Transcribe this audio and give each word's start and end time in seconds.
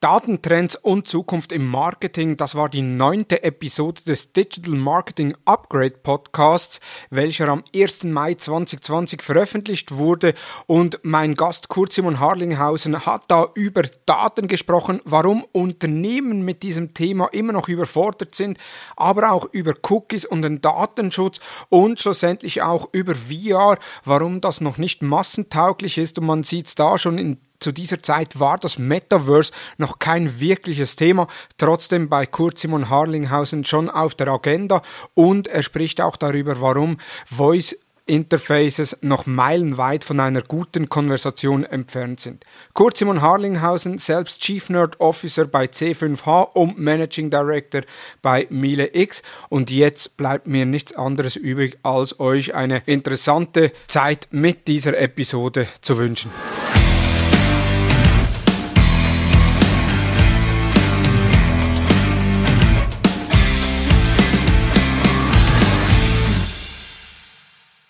Datentrends 0.00 0.76
und 0.76 1.08
Zukunft 1.08 1.50
im 1.50 1.66
Marketing. 1.66 2.36
Das 2.36 2.54
war 2.54 2.68
die 2.68 2.82
neunte 2.82 3.42
Episode 3.42 4.00
des 4.04 4.32
Digital 4.32 4.76
Marketing 4.76 5.34
Upgrade 5.44 5.96
Podcasts, 6.04 6.78
welcher 7.10 7.48
am 7.48 7.64
1. 7.74 8.04
Mai 8.04 8.34
2020 8.34 9.22
veröffentlicht 9.22 9.90
wurde. 9.90 10.34
Und 10.68 11.00
mein 11.02 11.34
Gast 11.34 11.68
Kurt 11.68 11.92
Simon 11.92 12.20
Harlinghausen 12.20 13.06
hat 13.06 13.24
da 13.26 13.48
über 13.54 13.82
Daten 14.06 14.46
gesprochen, 14.46 15.00
warum 15.04 15.44
Unternehmen 15.50 16.44
mit 16.44 16.62
diesem 16.62 16.94
Thema 16.94 17.26
immer 17.32 17.52
noch 17.52 17.66
überfordert 17.68 18.36
sind, 18.36 18.56
aber 18.94 19.32
auch 19.32 19.48
über 19.50 19.74
Cookies 19.88 20.24
und 20.24 20.42
den 20.42 20.60
Datenschutz 20.60 21.40
und 21.70 21.98
schlussendlich 21.98 22.62
auch 22.62 22.88
über 22.92 23.16
VR, 23.16 23.76
warum 24.04 24.40
das 24.40 24.60
noch 24.60 24.78
nicht 24.78 25.02
massentauglich 25.02 25.98
ist. 25.98 26.20
Und 26.20 26.26
man 26.26 26.44
sieht 26.44 26.68
es 26.68 26.76
da 26.76 26.98
schon 26.98 27.18
in 27.18 27.40
zu 27.60 27.72
dieser 27.72 28.02
Zeit 28.02 28.38
war 28.38 28.58
das 28.58 28.78
Metaverse 28.78 29.52
noch 29.76 29.98
kein 29.98 30.40
wirkliches 30.40 30.96
Thema, 30.96 31.26
trotzdem 31.56 32.08
bei 32.08 32.26
Kurt 32.26 32.58
Simon 32.58 32.88
Harlinghausen 32.88 33.64
schon 33.64 33.90
auf 33.90 34.14
der 34.14 34.28
Agenda 34.28 34.82
und 35.14 35.48
er 35.48 35.62
spricht 35.62 36.00
auch 36.00 36.16
darüber, 36.16 36.60
warum 36.60 36.98
Voice 37.26 37.76
Interfaces 38.08 38.96
noch 39.02 39.26
meilenweit 39.26 40.02
von 40.02 40.18
einer 40.18 40.42
guten 40.42 40.88
Konversation 40.88 41.64
entfernt 41.64 42.20
sind. 42.20 42.44
Kurt 42.72 42.96
Simon 42.96 43.20
Harlinghausen, 43.20 43.98
selbst 43.98 44.40
Chief 44.40 44.70
Nerd 44.70 44.98
Officer 44.98 45.44
bei 45.44 45.66
C5H 45.66 46.52
und 46.54 46.78
Managing 46.78 47.30
Director 47.30 47.82
bei 48.22 48.46
Miele 48.50 48.94
X. 48.94 49.22
Und 49.50 49.70
jetzt 49.70 50.16
bleibt 50.16 50.46
mir 50.46 50.64
nichts 50.64 50.96
anderes 50.96 51.36
übrig, 51.36 51.78
als 51.82 52.18
euch 52.18 52.54
eine 52.54 52.82
interessante 52.86 53.72
Zeit 53.86 54.28
mit 54.30 54.66
dieser 54.68 54.98
Episode 54.98 55.68
zu 55.82 55.98
wünschen. 55.98 56.30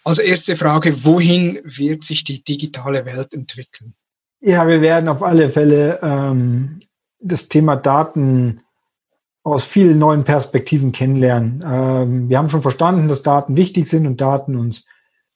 Also 0.08 0.22
erste 0.22 0.56
Frage, 0.56 1.04
wohin 1.04 1.60
wird 1.64 2.02
sich 2.02 2.24
die 2.24 2.42
digitale 2.42 3.04
Welt 3.04 3.34
entwickeln? 3.34 3.92
Ja, 4.40 4.66
wir 4.66 4.80
werden 4.80 5.06
auf 5.06 5.22
alle 5.22 5.50
Fälle 5.50 5.98
ähm, 6.00 6.80
das 7.20 7.48
Thema 7.50 7.76
Daten 7.76 8.62
aus 9.42 9.66
vielen 9.66 9.98
neuen 9.98 10.24
Perspektiven 10.24 10.92
kennenlernen. 10.92 11.62
Ähm, 11.62 12.28
wir 12.30 12.38
haben 12.38 12.48
schon 12.48 12.62
verstanden, 12.62 13.06
dass 13.06 13.22
Daten 13.22 13.58
wichtig 13.58 13.86
sind 13.86 14.06
und 14.06 14.18
Daten 14.18 14.56
uns 14.56 14.86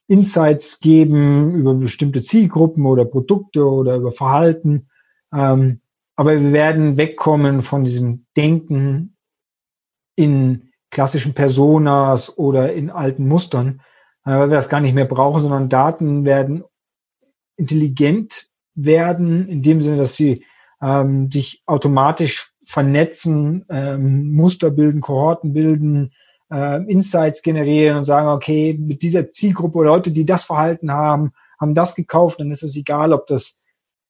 Insights 0.07 0.81
geben 0.81 1.55
über 1.55 1.75
bestimmte 1.75 2.23
Zielgruppen 2.23 2.87
oder 2.87 3.05
Produkte 3.05 3.67
oder 3.67 3.97
über 3.97 4.11
Verhalten. 4.11 4.89
Ähm, 5.35 5.83
aber 6.17 6.41
wir 6.41 6.55
werden 6.55 6.97
wegkommen 6.97 7.61
von 7.61 7.85
diesem 7.85 8.25
Denken 8.39 9.19
in 10.17 10.71
klassischen 10.91 11.35
Personas 11.35 12.39
oder 12.39 12.73
in 12.73 12.89
alten 12.89 13.29
Mustern 13.29 13.83
weil 14.25 14.51
wir 14.51 14.57
das 14.57 14.69
gar 14.69 14.81
nicht 14.81 14.95
mehr 14.95 15.05
brauchen, 15.05 15.43
sondern 15.43 15.69
Daten 15.69 16.25
werden 16.25 16.65
intelligent 17.57 18.47
werden, 18.75 19.49
in 19.49 19.63
dem 19.63 19.81
Sinne, 19.81 19.97
dass 19.97 20.15
sie 20.15 20.45
ähm, 20.81 21.31
sich 21.31 21.63
automatisch 21.67 22.53
vernetzen, 22.65 23.65
ähm, 23.69 24.33
Muster 24.33 24.71
bilden, 24.71 25.01
Kohorten 25.01 25.53
bilden, 25.53 26.13
äh, 26.51 26.83
Insights 26.91 27.43
generieren 27.43 27.99
und 27.99 28.05
sagen, 28.05 28.29
okay, 28.29 28.77
mit 28.79 29.03
dieser 29.03 29.31
Zielgruppe 29.31 29.83
Leute, 29.83 30.11
die 30.11 30.25
das 30.25 30.45
Verhalten 30.45 30.93
haben, 30.93 31.33
haben 31.61 31.75
das 31.75 31.95
gekauft, 31.95 32.41
dann 32.41 32.51
ist 32.51 32.63
es 32.63 32.77
egal, 32.77 33.13
ob 33.13 33.27
das 33.27 33.61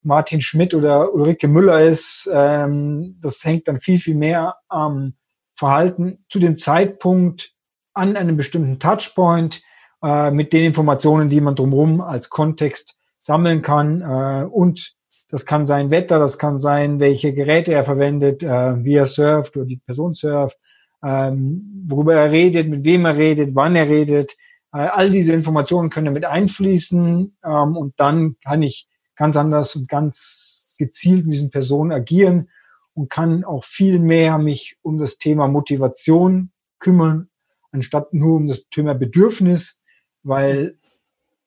Martin 0.03 0.41
Schmidt 0.41 0.75
oder 0.75 1.13
Ulrike 1.15 1.49
Müller 1.49 1.83
ist. 1.83 2.29
Ähm, 2.33 3.19
das 3.21 3.45
hängt 3.45 3.69
dann 3.69 3.81
viel, 3.81 3.99
viel 3.99 4.17
mehr 4.17 4.57
am 4.69 5.15
Verhalten 5.55 6.25
zu 6.29 6.39
dem 6.39 6.57
Zeitpunkt 6.57 7.53
an 7.95 8.17
einem 8.17 8.37
bestimmten 8.37 8.79
Touchpoint 8.79 9.63
äh, 10.03 10.31
mit 10.31 10.53
den 10.53 10.65
Informationen, 10.65 11.29
die 11.29 11.41
man 11.41 11.55
drumherum 11.55 12.01
als 12.01 12.29
Kontext 12.31 12.97
sammeln 13.23 13.63
kann. 13.63 14.01
Äh, 14.01 14.45
und 14.47 14.95
das 15.29 15.47
kann 15.47 15.67
sein 15.67 15.91
Wetter, 15.91 16.19
das 16.19 16.39
kann 16.39 16.61
sein, 16.61 17.01
welche 17.01 17.33
Geräte 17.33 17.73
er 17.73 17.85
verwendet, 17.85 18.43
äh, 18.43 18.85
wie 18.85 18.97
er 18.97 19.07
surft 19.07 19.57
oder 19.57 19.67
die 19.67 19.79
Person 19.79 20.15
surft, 20.15 20.59
ähm, 21.03 21.87
worüber 21.89 22.15
er 22.15 22.31
redet, 22.31 22.69
mit 22.69 22.85
wem 22.85 23.07
er 23.07 23.17
redet, 23.17 23.55
wann 23.55 23.75
er 23.75 23.89
redet. 23.89 24.33
Äh, 24.73 24.79
all 24.79 25.11
diese 25.11 25.33
Informationen 25.33 25.89
können 25.89 26.07
damit 26.07 26.25
einfließen 26.25 27.37
ähm, 27.45 27.77
und 27.77 27.95
dann 27.99 28.37
kann 28.45 28.63
ich 28.63 28.89
ganz 29.17 29.37
anders 29.37 29.75
und 29.77 29.89
ganz 29.89 30.75
gezielt 30.79 31.25
mit 31.25 31.35
diesen 31.35 31.51
Personen 31.51 31.93
agieren 31.93 32.51
und 32.95 33.09
kann 33.09 33.45
auch 33.45 33.65
viel 33.65 33.99
mehr 33.99 34.39
mich 34.39 34.77
um 34.83 34.99
das 34.99 35.19
Thema 35.19 35.49
Motivation 35.49 36.51
kümmern, 36.79 37.29
anstatt 37.71 38.13
nur 38.13 38.37
um 38.37 38.49
das 38.49 38.65
Thema 38.71 38.95
Bedürfnis, 38.95 39.81
weil 40.23 40.79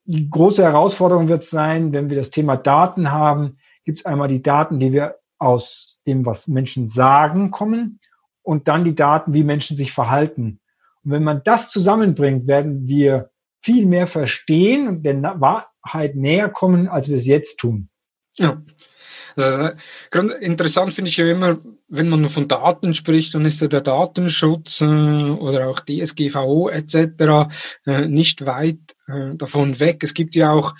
die 0.04 0.30
große 0.30 0.62
Herausforderung 0.62 1.28
wird 1.28 1.44
sein, 1.44 1.92
wenn 1.92 2.10
wir 2.10 2.16
das 2.16 2.30
Thema 2.30 2.56
Daten 2.56 3.10
haben, 3.10 3.58
gibt 3.84 4.00
es 4.00 4.06
einmal 4.06 4.28
die 4.28 4.42
Daten, 4.42 4.78
die 4.78 4.92
wir 4.92 5.16
aus 5.38 6.00
dem, 6.06 6.24
was 6.24 6.48
Menschen 6.48 6.86
sagen, 6.86 7.50
kommen 7.50 7.98
und 8.42 8.68
dann 8.68 8.84
die 8.84 8.94
Daten, 8.94 9.34
wie 9.34 9.44
Menschen 9.44 9.76
sich 9.76 9.92
verhalten. 9.92 10.60
Und 11.04 11.10
wenn 11.10 11.24
man 11.24 11.42
das 11.44 11.70
zusammenbringt, 11.70 12.46
werden 12.46 12.86
wir 12.86 13.30
viel 13.60 13.86
mehr 13.86 14.06
verstehen 14.06 14.86
und 14.86 15.02
der 15.02 15.20
Wahrheit 15.40 16.14
näher 16.14 16.48
kommen, 16.48 16.88
als 16.88 17.08
wir 17.08 17.16
es 17.16 17.26
jetzt 17.26 17.56
tun. 17.56 17.88
Ja. 18.38 18.62
Also, 19.36 20.34
interessant 20.40 20.94
finde 20.94 21.10
ich 21.10 21.18
ja 21.18 21.30
immer, 21.30 21.58
wenn 21.88 22.08
man 22.08 22.28
von 22.28 22.48
Daten 22.48 22.94
spricht, 22.94 23.34
dann 23.34 23.44
ist 23.44 23.60
ja 23.60 23.68
der 23.68 23.82
Datenschutz 23.82 24.80
äh, 24.80 24.84
oder 24.84 25.68
auch 25.68 25.80
DSGVO 25.80 26.70
etc. 26.70 27.48
Äh, 27.86 28.08
nicht 28.08 28.46
weit 28.46 28.78
äh, 29.06 29.34
davon 29.34 29.78
weg. 29.78 30.02
Es 30.02 30.14
gibt 30.14 30.34
ja 30.34 30.52
auch 30.52 30.74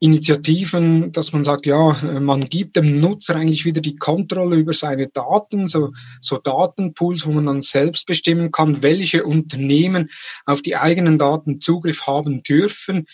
Initiativen, 0.00 1.12
dass 1.12 1.32
man 1.32 1.44
sagt, 1.44 1.64
ja, 1.64 1.96
man 2.20 2.44
gibt 2.50 2.76
dem 2.76 3.00
Nutzer 3.00 3.36
eigentlich 3.36 3.64
wieder 3.64 3.80
die 3.80 3.96
Kontrolle 3.96 4.56
über 4.56 4.74
seine 4.74 5.08
Daten, 5.08 5.66
so, 5.66 5.92
so 6.20 6.36
Datenpools, 6.36 7.24
wo 7.24 7.32
man 7.32 7.46
dann 7.46 7.62
selbst 7.62 8.06
bestimmen 8.06 8.50
kann, 8.50 8.82
welche 8.82 9.24
Unternehmen 9.24 10.10
auf 10.44 10.60
die 10.60 10.76
eigenen 10.76 11.16
Daten 11.16 11.60
Zugriff 11.60 12.06
haben 12.06 12.42
dürfen. 12.42 13.06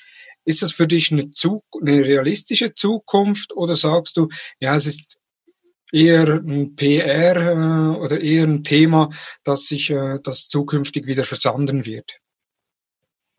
Ist 0.50 0.62
das 0.62 0.72
für 0.72 0.88
dich 0.88 1.12
eine, 1.12 1.30
Zug 1.30 1.62
eine 1.80 2.04
realistische 2.04 2.74
Zukunft 2.74 3.56
oder 3.56 3.76
sagst 3.76 4.16
du, 4.16 4.26
ja, 4.58 4.74
es 4.74 4.84
ist 4.84 5.20
eher 5.92 6.26
ein 6.26 6.74
PR 6.74 7.36
äh, 7.36 7.96
oder 7.96 8.20
eher 8.20 8.48
ein 8.48 8.64
Thema, 8.64 9.10
dass 9.44 9.68
sich 9.68 9.90
äh, 9.90 10.18
das 10.24 10.48
zukünftig 10.48 11.06
wieder 11.06 11.22
versanden 11.22 11.86
wird? 11.86 12.18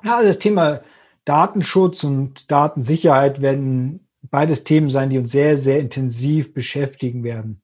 Ja, 0.05 0.23
das 0.23 0.39
Thema 0.39 0.83
Datenschutz 1.25 2.05
und 2.05 2.49
Datensicherheit 2.49 3.41
werden 3.41 4.07
beides 4.21 4.63
Themen 4.63 4.89
sein, 4.89 5.09
die 5.09 5.17
uns 5.17 5.33
sehr, 5.33 5.57
sehr 5.57 5.79
intensiv 5.79 6.53
beschäftigen 6.53 7.25
werden. 7.25 7.61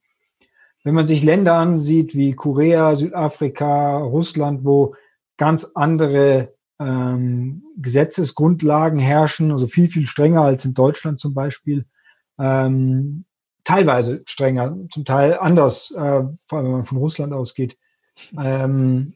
Wenn 0.83 0.93
man 0.93 1.07
sich 1.07 1.23
Länder 1.23 1.53
ansieht 1.53 2.15
wie 2.15 2.33
Korea, 2.33 2.95
Südafrika, 2.95 3.99
Russland, 3.99 4.65
wo 4.65 4.93
ganz 5.37 5.71
andere 5.73 6.56
ähm, 6.79 7.63
Gesetzesgrundlagen 7.77 8.99
herrschen, 8.99 9.51
also 9.51 9.67
viel, 9.67 9.87
viel 9.87 10.05
strenger 10.05 10.41
als 10.41 10.65
in 10.65 10.73
Deutschland 10.73 11.19
zum 11.19 11.33
Beispiel, 11.33 11.85
ähm, 12.39 13.25
teilweise 13.63 14.23
strenger, 14.25 14.77
zum 14.91 15.05
Teil 15.05 15.37
anders, 15.37 15.91
äh, 15.91 16.23
vor 16.47 16.57
allem 16.57 16.65
wenn 16.65 16.71
man 16.71 16.85
von 16.85 16.97
Russland 16.99 17.33
ausgeht. 17.33 17.77
Ähm, 18.39 19.13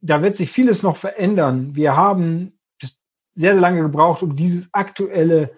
da 0.00 0.22
wird 0.22 0.36
sich 0.36 0.50
vieles 0.50 0.82
noch 0.82 0.96
verändern. 0.96 1.74
Wir 1.74 1.96
haben 1.96 2.58
sehr, 3.34 3.52
sehr 3.52 3.60
lange 3.60 3.82
gebraucht, 3.82 4.22
um 4.22 4.34
dieses 4.34 4.72
aktuelle 4.72 5.52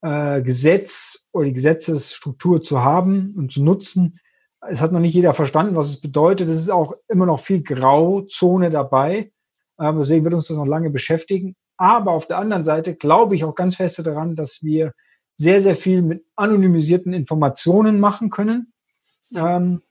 äh, 0.00 0.42
Gesetz 0.42 1.24
oder 1.32 1.46
die 1.46 1.52
Gesetzesstruktur 1.52 2.62
zu 2.62 2.82
haben 2.82 3.34
und 3.36 3.52
zu 3.52 3.62
nutzen. 3.62 4.18
Es 4.68 4.80
hat 4.80 4.92
noch 4.92 5.00
nicht 5.00 5.14
jeder 5.14 5.34
verstanden, 5.34 5.76
was 5.76 5.88
es 5.88 6.00
bedeutet. 6.00 6.48
Es 6.48 6.58
ist 6.58 6.70
auch 6.70 6.94
immer 7.08 7.26
noch 7.26 7.40
viel 7.40 7.62
Grauzone 7.62 8.70
dabei. 8.70 9.30
Ähm, 9.80 9.98
deswegen 9.98 10.24
wird 10.24 10.34
uns 10.34 10.48
das 10.48 10.56
noch 10.56 10.66
lange 10.66 10.90
beschäftigen. 10.90 11.56
Aber 11.76 12.12
auf 12.12 12.26
der 12.26 12.38
anderen 12.38 12.64
Seite 12.64 12.94
glaube 12.94 13.34
ich 13.34 13.44
auch 13.44 13.54
ganz 13.54 13.76
fest 13.76 14.04
daran, 14.04 14.34
dass 14.34 14.62
wir 14.62 14.92
sehr, 15.36 15.60
sehr 15.60 15.76
viel 15.76 16.02
mit 16.02 16.24
anonymisierten 16.36 17.12
Informationen 17.12 18.00
machen 18.00 18.30
können. 18.30 18.72
Ähm, 19.34 19.82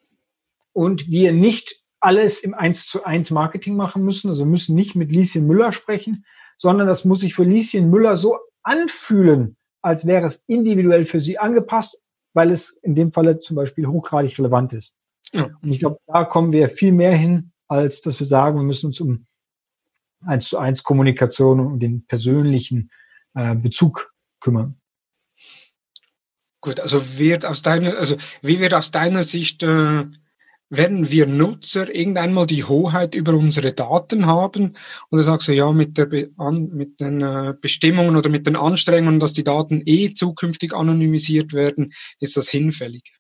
und 0.74 1.10
wir 1.10 1.32
nicht 1.32 1.82
alles 2.00 2.42
im 2.42 2.54
1 2.54 2.88
zu 2.88 3.04
1 3.04 3.32
Marketing 3.32 3.76
machen 3.76 4.04
müssen. 4.04 4.30
Also 4.30 4.46
müssen 4.46 4.76
nicht 4.76 4.96
mit 4.96 5.12
Lieschen 5.12 5.48
Müller 5.48 5.72
sprechen, 5.72 6.26
sondern 6.58 6.88
das 6.88 7.06
muss 7.06 7.22
sich 7.22 7.34
für 7.34 7.44
Lieschen 7.44 7.90
Müller 7.90 8.18
so 8.18 8.38
anfühlen, 8.64 9.58
als 9.82 10.06
wäre 10.06 10.28
es 10.28 10.44
individuell 10.48 11.06
für 11.06 11.22
sie 11.22 11.40
angepasst, 11.40 11.98
weil 12.34 12.52
es 12.52 12.72
in 12.82 12.96
dem 12.96 13.12
Falle 13.12 13.40
zum 13.40 13.56
Beispiel 13.56 13.88
hochgradig 13.88 14.38
relevant 14.38 14.74
ist. 14.74 14.94
Ja. 15.32 15.50
Und 15.62 15.72
ich 15.72 15.80
glaube, 15.80 15.98
da 16.08 16.26
kommen 16.26 16.52
wir 16.52 16.70
viel 16.70 16.92
mehr 16.92 17.16
hin, 17.16 17.52
als 17.68 18.02
dass 18.02 18.20
wir 18.20 18.28
sagen, 18.28 18.58
wir 18.58 18.64
müssen 18.64 18.88
uns 18.88 19.00
um 19.00 19.27
eins 20.26 20.48
zu 20.48 20.58
eins 20.58 20.84
Kommunikation 20.84 21.60
und 21.60 21.80
den 21.80 22.06
persönlichen 22.06 22.92
äh, 23.34 23.56
Bezug 23.56 24.14
kümmern. 24.40 24.80
Gut, 26.62 26.80
also 26.80 27.18
wird 27.18 27.46
aus 27.46 27.62
deiner, 27.62 27.98
also 27.98 28.18
wie 28.42 28.60
wird 28.60 28.74
aus 28.74 28.92
deiner 28.92 29.24
Sicht 29.24 29.64
äh, 29.64 30.06
werden 30.70 31.12
wir 31.12 31.28
Nutzer 31.28 31.94
irgendwann 31.94 32.34
mal 32.34 32.46
die 32.46 32.64
Hoheit 32.64 33.16
über 33.16 33.34
unsere 33.34 33.74
Daten 33.74 34.26
haben? 34.26 34.74
Oder 35.12 35.24
sagst 35.24 35.48
du, 35.48 35.54
ja, 35.54 35.72
mit, 35.72 35.98
der 35.98 36.10
an, 36.38 36.70
mit 36.70 37.00
den 37.00 37.22
äh, 37.22 37.54
Bestimmungen 37.60 38.16
oder 38.18 38.30
mit 38.30 38.48
den 38.48 38.56
Anstrengungen, 38.56 39.20
dass 39.20 39.34
die 39.34 39.44
Daten 39.44 39.82
eh 39.86 40.14
zukünftig 40.14 40.74
anonymisiert 40.74 41.54
werden, 41.54 41.94
ist 42.20 42.36
das 42.36 42.50
hinfällig? 42.50 43.17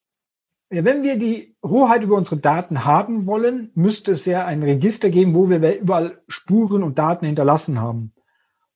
Wenn 0.69 1.03
wir 1.03 1.17
die 1.17 1.55
Hoheit 1.63 2.03
über 2.03 2.17
unsere 2.17 2.41
Daten 2.41 2.83
haben 2.83 3.25
wollen, 3.25 3.71
müsste 3.73 4.11
es 4.11 4.25
ja 4.25 4.45
ein 4.45 4.63
Register 4.63 5.09
geben, 5.09 5.33
wo 5.33 5.49
wir 5.49 5.79
überall 5.79 6.21
Spuren 6.27 6.83
und 6.83 6.99
Daten 6.99 7.25
hinterlassen 7.25 7.79
haben. 7.79 8.13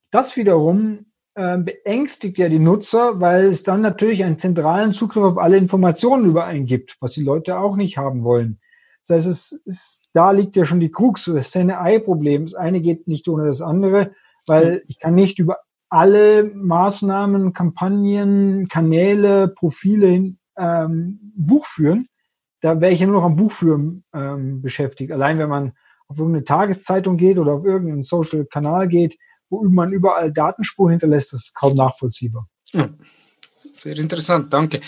Das 0.10 0.38
wiederum 0.38 1.08
äh, 1.36 1.58
beängstigt 1.58 2.38
ja 2.38 2.48
die 2.48 2.60
Nutzer, 2.60 3.20
weil 3.20 3.46
es 3.46 3.64
dann 3.64 3.82
natürlich 3.82 4.24
einen 4.24 4.40
zentralen 4.40 4.94
Zugriff 4.94 5.24
auf 5.24 5.38
alle 5.38 5.58
Informationen 5.58 6.26
über 6.26 6.46
einen 6.46 6.66
gibt, 6.66 6.96
was 7.02 7.12
die 7.12 7.24
Leute 7.24 7.58
auch 7.58 7.76
nicht 7.76 7.98
haben 7.98 8.24
wollen. 8.24 8.60
Das 9.06 9.16
heißt, 9.16 9.28
es 9.28 9.62
ist, 9.66 10.02
da 10.14 10.32
liegt 10.32 10.56
ja 10.56 10.64
schon 10.64 10.80
die 10.80 10.92
Krux, 10.92 11.26
das 11.26 11.54
Henne-Ei-Problem. 11.54 12.46
Das 12.46 12.54
eine 12.54 12.82
geht 12.82 13.08
nicht 13.08 13.28
ohne 13.28 13.48
das 13.48 13.62
andere, 13.62 14.14
weil 14.48 14.84
ich 14.88 15.00
kann 15.00 15.16
nicht 15.16 15.40
über 15.40 15.58
alle 15.90 16.46
Maßnahmen, 16.54 17.52
Kampagnen, 17.52 18.68
Kanäle, 18.70 19.50
Profile 19.50 20.36
ähm, 20.62 21.20
Buch 21.36 21.66
führen. 21.66 22.08
Da 22.62 22.80
wäre 22.80 22.94
ich 22.94 23.00
ja 23.00 23.08
nur 23.08 23.16
noch 23.16 23.26
am 23.26 23.36
Buchführen 23.36 24.04
ähm, 24.14 24.62
beschäftigt. 24.62 25.12
Allein 25.12 25.40
wenn 25.40 25.50
man 25.50 25.74
auf 26.08 26.18
irgendeine 26.18 26.46
Tageszeitung 26.46 27.18
geht 27.18 27.40
oder 27.40 27.54
auf 27.54 27.66
irgendeinen 27.66 28.04
Social-Kanal 28.04 28.88
geht, 28.88 29.18
wo 29.50 29.64
man 29.64 29.92
überall 29.92 30.32
Datenspuren 30.32 30.92
hinterlässt, 30.92 31.34
das 31.34 31.46
ist 31.46 31.56
kaum 31.56 31.76
nachvollziehbar. 31.76 32.48
Hm. 32.72 33.00
Sehr 33.72 33.98
interessant, 33.98 34.54
danke. 34.54 34.82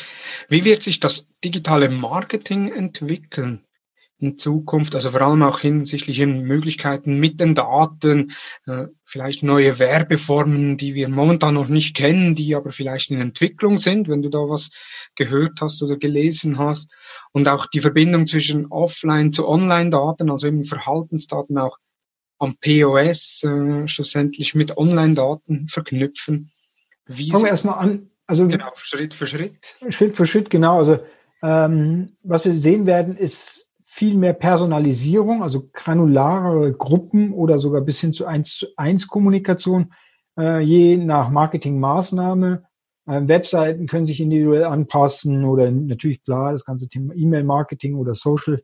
Wie 0.49 0.65
wird 0.65 0.83
sich 0.83 0.99
das 0.99 1.25
digitale 1.43 1.89
Marketing 1.89 2.71
entwickeln? 2.71 3.63
In 4.23 4.37
Zukunft, 4.37 4.95
also 4.95 5.11
vor 5.11 5.21
allem 5.21 5.43
auch 5.43 5.59
hinsichtlich 5.59 6.25
Möglichkeiten 6.25 7.19
mit 7.19 7.39
den 7.39 7.53
Daten, 7.53 8.31
äh, 8.65 8.87
vielleicht 9.05 9.43
neue 9.43 9.77
Werbeformen, 9.77 10.77
die 10.77 10.95
wir 10.95 11.09
momentan 11.09 11.53
noch 11.55 11.67
nicht 11.67 11.95
kennen, 11.95 12.33
die 12.33 12.55
aber 12.55 12.71
vielleicht 12.71 13.11
in 13.11 13.19
Entwicklung 13.19 13.77
sind, 13.77 14.07
wenn 14.07 14.21
du 14.21 14.29
da 14.29 14.39
was 14.39 14.69
gehört 15.15 15.59
hast 15.61 15.83
oder 15.83 15.97
gelesen 15.97 16.57
hast. 16.57 16.91
Und 17.31 17.47
auch 17.47 17.67
die 17.67 17.81
Verbindung 17.81 18.25
zwischen 18.25 18.67
Offline 18.67 19.33
zu 19.33 19.47
Online-Daten, 19.47 20.31
also 20.31 20.47
eben 20.47 20.63
Verhaltensdaten 20.63 21.57
auch 21.57 21.77
am 22.39 22.55
POS 22.59 23.43
äh, 23.43 23.87
schlussendlich 23.87 24.55
mit 24.55 24.77
Online-Daten 24.77 25.67
verknüpfen. 25.67 26.51
Wie 27.05 27.29
Fangen 27.29 27.43
wir 27.43 27.49
erstmal 27.51 27.79
an. 27.79 28.09
Also 28.25 28.47
genau, 28.47 28.71
Schritt 28.75 29.13
für 29.13 29.27
Schritt. 29.27 29.75
Schritt 29.89 30.15
für 30.15 30.25
Schritt, 30.25 30.49
genau. 30.49 30.79
Also 30.79 30.99
ähm, 31.41 32.15
was 32.23 32.45
wir 32.45 32.53
sehen 32.53 32.85
werden, 32.85 33.17
ist 33.17 33.69
viel 33.95 34.15
mehr 34.15 34.33
Personalisierung, 34.33 35.43
also 35.43 35.69
granularere 35.71 36.73
Gruppen 36.73 37.31
oder 37.31 37.59
sogar 37.59 37.81
bis 37.81 37.99
hin 38.01 38.11
zu 38.11 38.25
1 38.25 38.57
zu 38.57 38.67
1 38.75 39.07
Kommunikation, 39.07 39.93
äh, 40.35 40.61
je 40.61 40.97
nach 40.97 41.29
Marketingmaßnahme. 41.29 42.63
Äh, 43.05 43.27
Webseiten 43.27 43.85
können 43.85 44.07
sich 44.07 44.19
individuell 44.19 44.63
anpassen 44.63 45.45
oder 45.45 45.69
natürlich 45.69 46.23
klar 46.23 46.53
das 46.53 46.65
ganze 46.65 46.89
Thema 46.89 47.13
E-Mail-Marketing 47.13 47.93
oder 47.93 48.15
Social. 48.15 48.57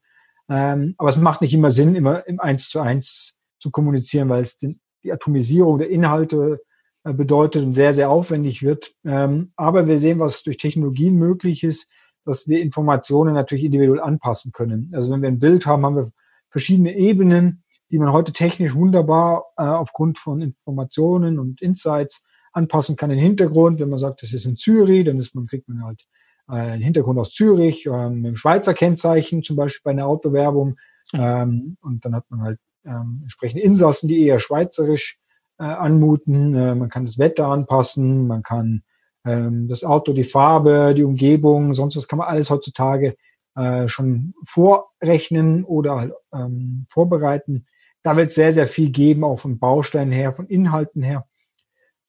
Ähm, 0.49 0.95
aber 0.97 1.09
es 1.09 1.17
macht 1.17 1.41
nicht 1.41 1.53
immer 1.53 1.69
Sinn, 1.69 1.93
immer 1.93 2.25
im 2.27 2.39
1 2.39 2.67
zu 2.67 2.79
1 2.79 3.37
zu 3.59 3.69
kommunizieren, 3.69 4.29
weil 4.29 4.41
es 4.41 4.57
den, 4.57 4.79
die 5.03 5.13
Atomisierung 5.13 5.77
der 5.77 5.91
Inhalte 5.91 6.57
äh, 7.03 7.13
bedeutet 7.13 7.63
und 7.65 7.73
sehr, 7.73 7.93
sehr 7.93 8.09
aufwendig 8.09 8.63
wird. 8.63 8.93
Ähm, 9.05 9.51
aber 9.55 9.85
wir 9.85 9.99
sehen, 9.99 10.17
was 10.17 10.41
durch 10.41 10.57
Technologien 10.57 11.17
möglich 11.17 11.63
ist 11.63 11.87
dass 12.29 12.47
wir 12.47 12.61
Informationen 12.61 13.33
natürlich 13.33 13.65
individuell 13.65 13.99
anpassen 13.99 14.51
können. 14.51 14.91
Also 14.93 15.11
wenn 15.11 15.21
wir 15.21 15.29
ein 15.29 15.39
Bild 15.39 15.65
haben, 15.65 15.85
haben 15.85 15.95
wir 15.95 16.11
verschiedene 16.49 16.95
Ebenen, 16.95 17.63
die 17.91 17.97
man 17.97 18.11
heute 18.11 18.33
technisch 18.33 18.75
wunderbar 18.75 19.45
äh, 19.57 19.63
aufgrund 19.63 20.19
von 20.19 20.41
Informationen 20.41 21.39
und 21.39 21.61
Insights 21.61 22.23
anpassen 22.53 22.95
kann. 22.95 23.09
Den 23.09 23.19
Hintergrund, 23.19 23.79
wenn 23.79 23.89
man 23.89 23.99
sagt, 23.99 24.21
das 24.21 24.33
ist 24.33 24.45
in 24.45 24.57
Zürich, 24.57 25.05
dann 25.05 25.19
ist 25.19 25.33
man, 25.33 25.47
kriegt 25.47 25.67
man 25.67 25.83
halt 25.83 26.05
äh, 26.47 26.53
einen 26.53 26.83
Hintergrund 26.83 27.19
aus 27.19 27.33
Zürich, 27.33 27.87
ähm, 27.87 28.21
mit 28.21 28.29
dem 28.29 28.35
Schweizer 28.35 28.73
Kennzeichen, 28.73 29.43
zum 29.43 29.55
Beispiel 29.55 29.81
bei 29.83 29.91
einer 29.91 30.05
Autowerbung. 30.05 30.77
Ähm, 31.13 31.77
und 31.81 32.05
dann 32.05 32.15
hat 32.15 32.25
man 32.29 32.41
halt 32.41 32.59
ähm, 32.85 33.19
entsprechende 33.23 33.63
Insassen, 33.63 34.07
die 34.07 34.23
eher 34.23 34.39
schweizerisch 34.39 35.17
äh, 35.57 35.63
anmuten. 35.63 36.53
Äh, 36.53 36.75
man 36.75 36.89
kann 36.89 37.05
das 37.05 37.17
Wetter 37.17 37.47
anpassen, 37.47 38.27
man 38.27 38.43
kann 38.43 38.83
das 39.23 39.83
Auto, 39.83 40.13
die 40.13 40.23
Farbe, 40.23 40.93
die 40.95 41.03
Umgebung, 41.03 41.73
sonst 41.73 41.97
was 41.97 42.07
kann 42.07 42.19
man 42.19 42.29
alles 42.29 42.49
heutzutage 42.49 43.15
äh, 43.55 43.87
schon 43.87 44.33
vorrechnen 44.45 45.63
oder 45.65 45.95
halt, 45.95 46.13
ähm, 46.33 46.85
vorbereiten. 46.89 47.65
Da 48.03 48.15
wird 48.15 48.29
es 48.29 48.35
sehr, 48.35 48.53
sehr 48.53 48.67
viel 48.67 48.91
geben, 48.91 49.23
auch 49.23 49.39
von 49.39 49.59
Bausteinen 49.59 50.11
her, 50.11 50.31
von 50.31 50.47
Inhalten 50.47 51.03
her. 51.03 51.27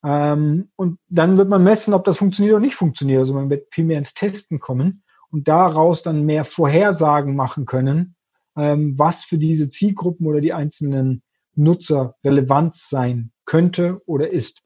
Ähm, 0.05 0.71
und 0.77 0.99
dann 1.09 1.37
wird 1.37 1.49
man 1.49 1.65
messen, 1.65 1.95
ob 1.95 2.05
das 2.05 2.17
funktioniert 2.17 2.55
oder 2.55 2.65
nicht 2.65 2.77
funktioniert. 2.77 3.21
Also 3.21 3.35
man 3.35 3.51
wird 3.51 3.67
viel 3.75 3.85
mehr 3.85 3.99
ins 3.99 4.15
Testen 4.15 4.61
kommen 4.61 5.03
und 5.31 5.49
daraus 5.49 6.03
dann 6.03 6.25
mehr 6.25 6.45
Vorhersagen 6.45 7.35
machen 7.35 7.67
können, 7.67 8.15
ähm, 8.57 8.97
was 8.97 9.25
für 9.25 9.37
diese 9.37 9.69
Zielgruppen 9.69 10.27
oder 10.27 10.41
die 10.41 10.53
einzelnen 10.53 11.23
Nutzer 11.55 12.15
relevant 12.25 12.77
sein 12.77 13.33
könnte 13.45 14.01
oder 14.07 14.31
ist. 14.31 14.63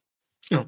Ja 0.50 0.66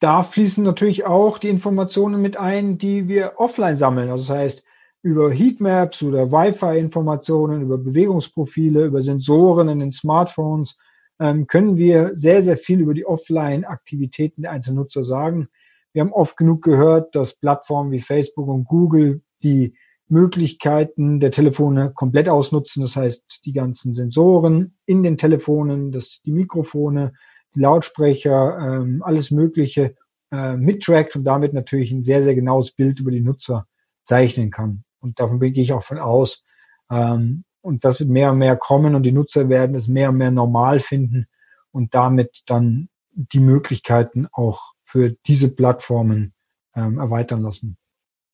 da 0.00 0.22
fließen 0.22 0.62
natürlich 0.64 1.04
auch 1.04 1.38
die 1.38 1.48
Informationen 1.48 2.22
mit 2.22 2.36
ein, 2.36 2.78
die 2.78 3.08
wir 3.08 3.34
offline 3.36 3.76
sammeln. 3.76 4.10
Also 4.10 4.28
das 4.28 4.36
heißt, 4.36 4.64
über 5.02 5.30
Heatmaps 5.30 6.02
oder 6.02 6.30
Wi-Fi-Informationen, 6.30 7.62
über 7.62 7.78
Bewegungsprofile, 7.78 8.86
über 8.86 9.02
Sensoren 9.02 9.68
in 9.68 9.80
den 9.80 9.92
Smartphones 9.92 10.78
ähm, 11.20 11.46
können 11.46 11.76
wir 11.76 12.12
sehr, 12.14 12.42
sehr 12.42 12.56
viel 12.56 12.80
über 12.80 12.94
die 12.94 13.06
Offline-Aktivitäten 13.06 14.42
der 14.42 14.52
einzelnen 14.52 14.76
Nutzer 14.76 15.04
sagen. 15.04 15.48
Wir 15.92 16.02
haben 16.02 16.12
oft 16.12 16.36
genug 16.36 16.62
gehört, 16.62 17.14
dass 17.14 17.34
Plattformen 17.34 17.90
wie 17.90 18.00
Facebook 18.00 18.48
und 18.48 18.64
Google 18.64 19.22
die 19.42 19.74
Möglichkeiten 20.08 21.20
der 21.20 21.32
Telefone 21.32 21.92
komplett 21.92 22.28
ausnutzen. 22.28 22.82
Das 22.82 22.96
heißt, 22.96 23.42
die 23.44 23.52
ganzen 23.52 23.94
Sensoren 23.94 24.76
in 24.86 25.02
den 25.02 25.18
Telefonen, 25.18 25.92
das, 25.92 26.20
die 26.24 26.32
Mikrofone, 26.32 27.12
Lautsprecher, 27.58 28.58
ähm, 28.60 29.02
alles 29.02 29.30
Mögliche 29.30 29.96
äh, 30.30 30.56
mittrackt 30.56 31.16
und 31.16 31.24
damit 31.24 31.52
natürlich 31.52 31.90
ein 31.90 32.02
sehr, 32.02 32.22
sehr 32.22 32.34
genaues 32.34 32.70
Bild 32.72 33.00
über 33.00 33.10
die 33.10 33.20
Nutzer 33.20 33.66
zeichnen 34.04 34.50
kann. 34.50 34.84
Und 35.00 35.20
davon 35.20 35.40
gehe 35.40 35.62
ich 35.62 35.72
auch 35.72 35.82
von 35.82 35.98
aus. 35.98 36.44
Ähm, 36.90 37.44
und 37.60 37.84
das 37.84 38.00
wird 38.00 38.10
mehr 38.10 38.30
und 38.32 38.38
mehr 38.38 38.56
kommen 38.56 38.94
und 38.94 39.02
die 39.02 39.12
Nutzer 39.12 39.48
werden 39.48 39.74
es 39.74 39.88
mehr 39.88 40.10
und 40.10 40.16
mehr 40.16 40.30
normal 40.30 40.80
finden 40.80 41.26
und 41.72 41.94
damit 41.94 42.42
dann 42.46 42.88
die 43.10 43.40
Möglichkeiten 43.40 44.28
auch 44.32 44.72
für 44.82 45.16
diese 45.26 45.48
Plattformen 45.50 46.34
ähm, 46.74 46.98
erweitern 46.98 47.42
lassen. 47.42 47.76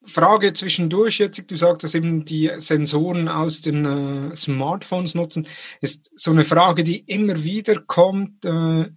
Frage 0.07 0.53
zwischendurch 0.53 1.19
jetzt, 1.19 1.51
du 1.51 1.57
sagst, 1.57 1.83
dass 1.83 1.95
eben 1.95 2.25
die 2.25 2.51
Sensoren 2.59 3.29
aus 3.29 3.63
den 3.63 3.85
äh, 3.87 4.37
Smartphones 4.37 5.15
nutzen, 5.15 5.49
ist 5.81 6.11
so 6.15 6.31
eine 6.31 6.45
Frage, 6.45 6.85
die 6.85 6.99
immer 6.99 7.43
wieder 7.43 7.81
kommt. 7.81 8.45
Äh, 8.45 8.91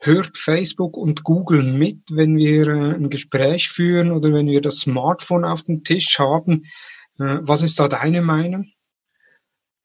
hört 0.00 0.36
Facebook 0.36 0.96
und 0.96 1.24
Google 1.24 1.62
mit, 1.62 2.02
wenn 2.10 2.36
wir 2.36 2.68
äh, 2.68 2.94
ein 2.94 3.10
Gespräch 3.10 3.68
führen 3.68 4.12
oder 4.12 4.32
wenn 4.32 4.46
wir 4.46 4.60
das 4.60 4.78
Smartphone 4.78 5.44
auf 5.44 5.62
dem 5.62 5.82
Tisch 5.82 6.18
haben. 6.18 6.64
Äh, 7.18 7.38
was 7.42 7.62
ist 7.62 7.80
da 7.80 7.88
deine 7.88 8.22
Meinung? 8.22 8.66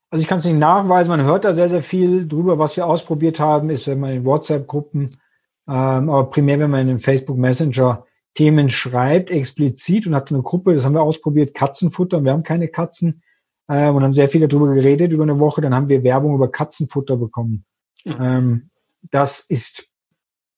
Also 0.10 0.22
ich 0.22 0.27
kann 0.27 0.39
es 0.39 0.46
nicht 0.46 0.60
nachweisen, 0.60 1.10
man 1.10 1.24
hört 1.24 1.43
da 1.43 1.53
sehr, 1.53 1.70
sehr 1.70 1.82
viel 1.82 2.27
drüber. 2.27 2.60
Was 2.60 2.77
wir 2.77 2.86
ausprobiert 2.86 3.39
haben, 3.39 3.72
ist, 3.72 3.88
wenn 3.88 4.00
man 4.00 4.12
in 4.12 4.25
WhatsApp-Gruppen, 4.25 5.17
ähm, 5.67 6.10
aber 6.10 6.29
primär, 6.29 6.60
wenn 6.60 6.70
man 6.70 6.82
in 6.82 6.88
den 6.88 7.00
Facebook 7.00 7.38
Messenger 7.38 8.05
Themen 8.36 8.70
schreibt, 8.70 9.32
explizit 9.32 10.08
und 10.08 10.15
hat 10.15 10.32
eine 10.32 10.41
Gruppe, 10.41 10.75
das 10.75 10.86
haben 10.86 10.93
wir 10.93 11.01
ausprobiert, 11.01 11.53
Katzenfutter. 11.53 12.24
Wir 12.24 12.32
haben 12.32 12.43
keine 12.43 12.67
Katzen 12.67 13.22
äh, 13.67 13.89
und 13.89 14.03
haben 14.03 14.13
sehr 14.13 14.29
viel 14.29 14.48
darüber 14.48 14.74
geredet 14.74 15.12
über 15.12 15.24
eine 15.24 15.39
Woche. 15.39 15.62
Dann 15.62 15.74
haben 15.74 15.89
wir 15.89 16.03
Werbung 16.03 16.36
über 16.36 16.51
Katzenfutter 16.51 17.17
bekommen. 17.17 17.65
Mhm. 18.05 18.15
Ähm, 18.20 18.70
das 19.12 19.39
ist 19.39 19.88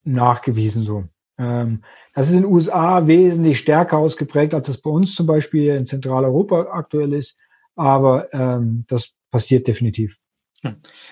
nachgewiesen 0.06 0.84
so. 0.84 1.06
Ähm, 1.38 1.84
das 2.14 2.30
ist 2.30 2.36
in 2.36 2.44
den 2.44 2.52
USA 2.52 3.06
wesentlich 3.08 3.60
stärker 3.60 3.98
ausgeprägt, 3.98 4.54
als 4.54 4.70
es 4.70 4.82
bei 4.82 4.90
uns 4.90 5.16
zum 5.16 5.28
Beispiel 5.28 5.76
in 5.76 5.86
Zentraleuropa 5.86 6.68
aktuell 6.72 7.14
ist. 7.14 7.38
Aber 7.76 8.34
ähm, 8.34 8.86
das 8.88 9.14
passiert 9.32 9.68
definitiv. 9.68 10.18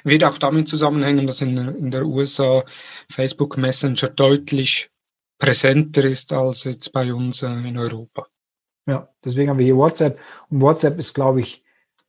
Wird 0.04 0.24
auch 0.24 0.38
damit 0.38 0.68
zusammenhängen, 0.68 1.28
dass 1.28 1.42
in, 1.42 1.58
in 1.58 1.92
der 1.92 2.06
USA 2.06 2.64
Facebook 3.10 3.58
Messenger 3.58 4.08
deutlich 4.08 4.90
präsenter 5.38 6.06
ist 6.06 6.32
als 6.32 6.64
jetzt 6.64 6.92
bei 6.94 7.14
uns 7.14 7.44
äh, 7.44 7.48
in 7.48 7.78
Europa. 7.78 8.28
Ja, 8.86 9.10
deswegen 9.24 9.50
haben 9.50 9.60
wir 9.60 9.66
hier 9.66 9.78
WhatsApp. 9.78 10.20
Und 10.50 10.62
WhatsApp 10.62 10.98
ist, 11.00 11.14
glaube 11.14 11.42
ich, 11.42 11.64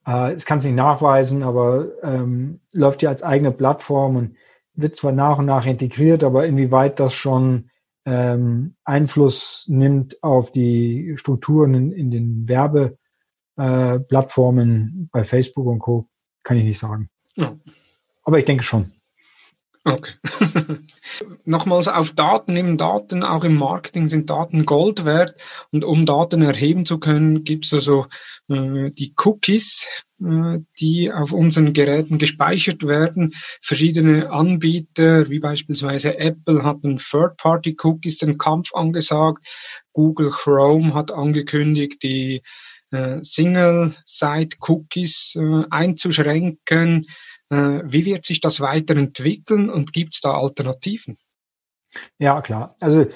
äh, 0.07 0.33
es 0.33 0.45
kann 0.45 0.59
es 0.59 0.65
nicht 0.65 0.75
nachweisen, 0.75 1.43
aber 1.43 1.89
ähm, 2.03 2.61
läuft 2.73 3.03
ja 3.03 3.11
als 3.11 3.23
eigene 3.23 3.53
Plattform 3.53 4.17
und 4.17 4.37
wird 4.75 4.97
zwar 4.97 5.13
nach 5.13 5.39
und 5.39 5.47
nach 5.47 5.65
integriert, 5.67 6.25
aber 6.25 6.47
inwieweit 6.47 6.99
das 7.01 7.15
schon 7.15 7.71
ähm, 8.07 8.77
Einfluss 8.85 9.67
nimmt 9.69 10.23
auf 10.23 10.53
die 10.53 11.15
Strukturen 11.17 11.73
in, 11.75 11.93
in 11.93 12.11
den 12.11 12.47
Werbeplattformen 12.49 15.05
äh, 15.05 15.09
bei 15.11 15.25
Facebook 15.25 15.67
und 15.67 15.79
Co., 15.79 16.07
kann 16.43 16.59
ich 16.59 16.65
nicht 16.65 16.79
sagen. 16.79 17.09
Ja. 17.37 17.57
Aber 18.25 18.39
ich 18.39 18.45
denke 18.45 18.65
schon. 18.65 18.93
Okay. 19.87 20.13
Nochmals 21.45 21.89
auf 21.89 22.13
Daten, 22.13 22.57
eben 22.57 22.79
Daten, 22.79 23.23
auch 23.23 23.45
im 23.45 23.57
Marketing 23.57 24.09
sind 24.09 24.31
Daten 24.31 24.65
Gold 24.65 25.05
wert. 25.05 25.35
Und 25.73 25.85
um 25.85 26.07
Daten 26.07 26.41
erheben 26.41 26.87
zu 26.87 26.99
können, 26.99 27.45
gibt 27.45 27.67
es 27.67 27.75
also 27.75 28.07
äh, 28.49 28.89
die 28.91 29.13
Cookies, 29.23 29.87
äh, 30.21 30.61
die 30.81 31.13
auf 31.13 31.33
unseren 31.33 31.75
Geräten 31.75 32.17
gespeichert 32.17 32.87
werden. 32.87 33.35
Verschiedene 33.61 34.31
Anbieter, 34.31 35.29
wie 35.29 35.41
beispielsweise 35.41 36.19
Apple, 36.19 36.65
hatten 36.65 36.97
Third-Party-Cookies 36.97 38.17
den 38.19 38.39
Kampf 38.39 38.75
angesagt. 38.75 39.47
Google 39.93 40.31
Chrome 40.31 40.95
hat 40.95 41.13
angekündigt, 41.13 42.03
die 42.03 42.41
äh, 42.91 43.19
Single-Site-Cookies 43.23 45.37
äh, 45.37 45.65
einzuschränken. 45.69 47.07
Äh, 47.55 47.83
wie 47.85 48.05
wird 48.05 48.25
sich 48.25 48.41
das 48.41 48.61
weiterentwickeln 48.61 49.71
und 49.71 49.93
gibt 49.93 50.15
es 50.15 50.21
da 50.21 50.33
Alternativen? 50.33 51.17
Ja, 52.19 52.43
klar. 52.43 52.75
Also 52.81 53.07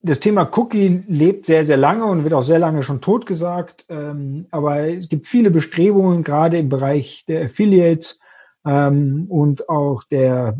das 0.00 0.20
Thema 0.20 0.48
Cookie 0.56 1.04
lebt 1.06 1.46
sehr, 1.46 1.64
sehr 1.64 1.76
lange 1.76 2.04
und 2.06 2.24
wird 2.24 2.34
auch 2.34 2.42
sehr 2.42 2.58
lange 2.58 2.82
schon 2.82 3.00
totgesagt. 3.00 3.84
Ähm, 3.88 4.46
aber 4.50 4.88
es 4.88 5.08
gibt 5.08 5.28
viele 5.28 5.50
Bestrebungen, 5.50 6.24
gerade 6.24 6.58
im 6.58 6.68
Bereich 6.68 7.24
der 7.26 7.44
Affiliates 7.44 8.18
ähm, 8.64 9.26
und 9.28 9.68
auch 9.68 10.04
der 10.04 10.58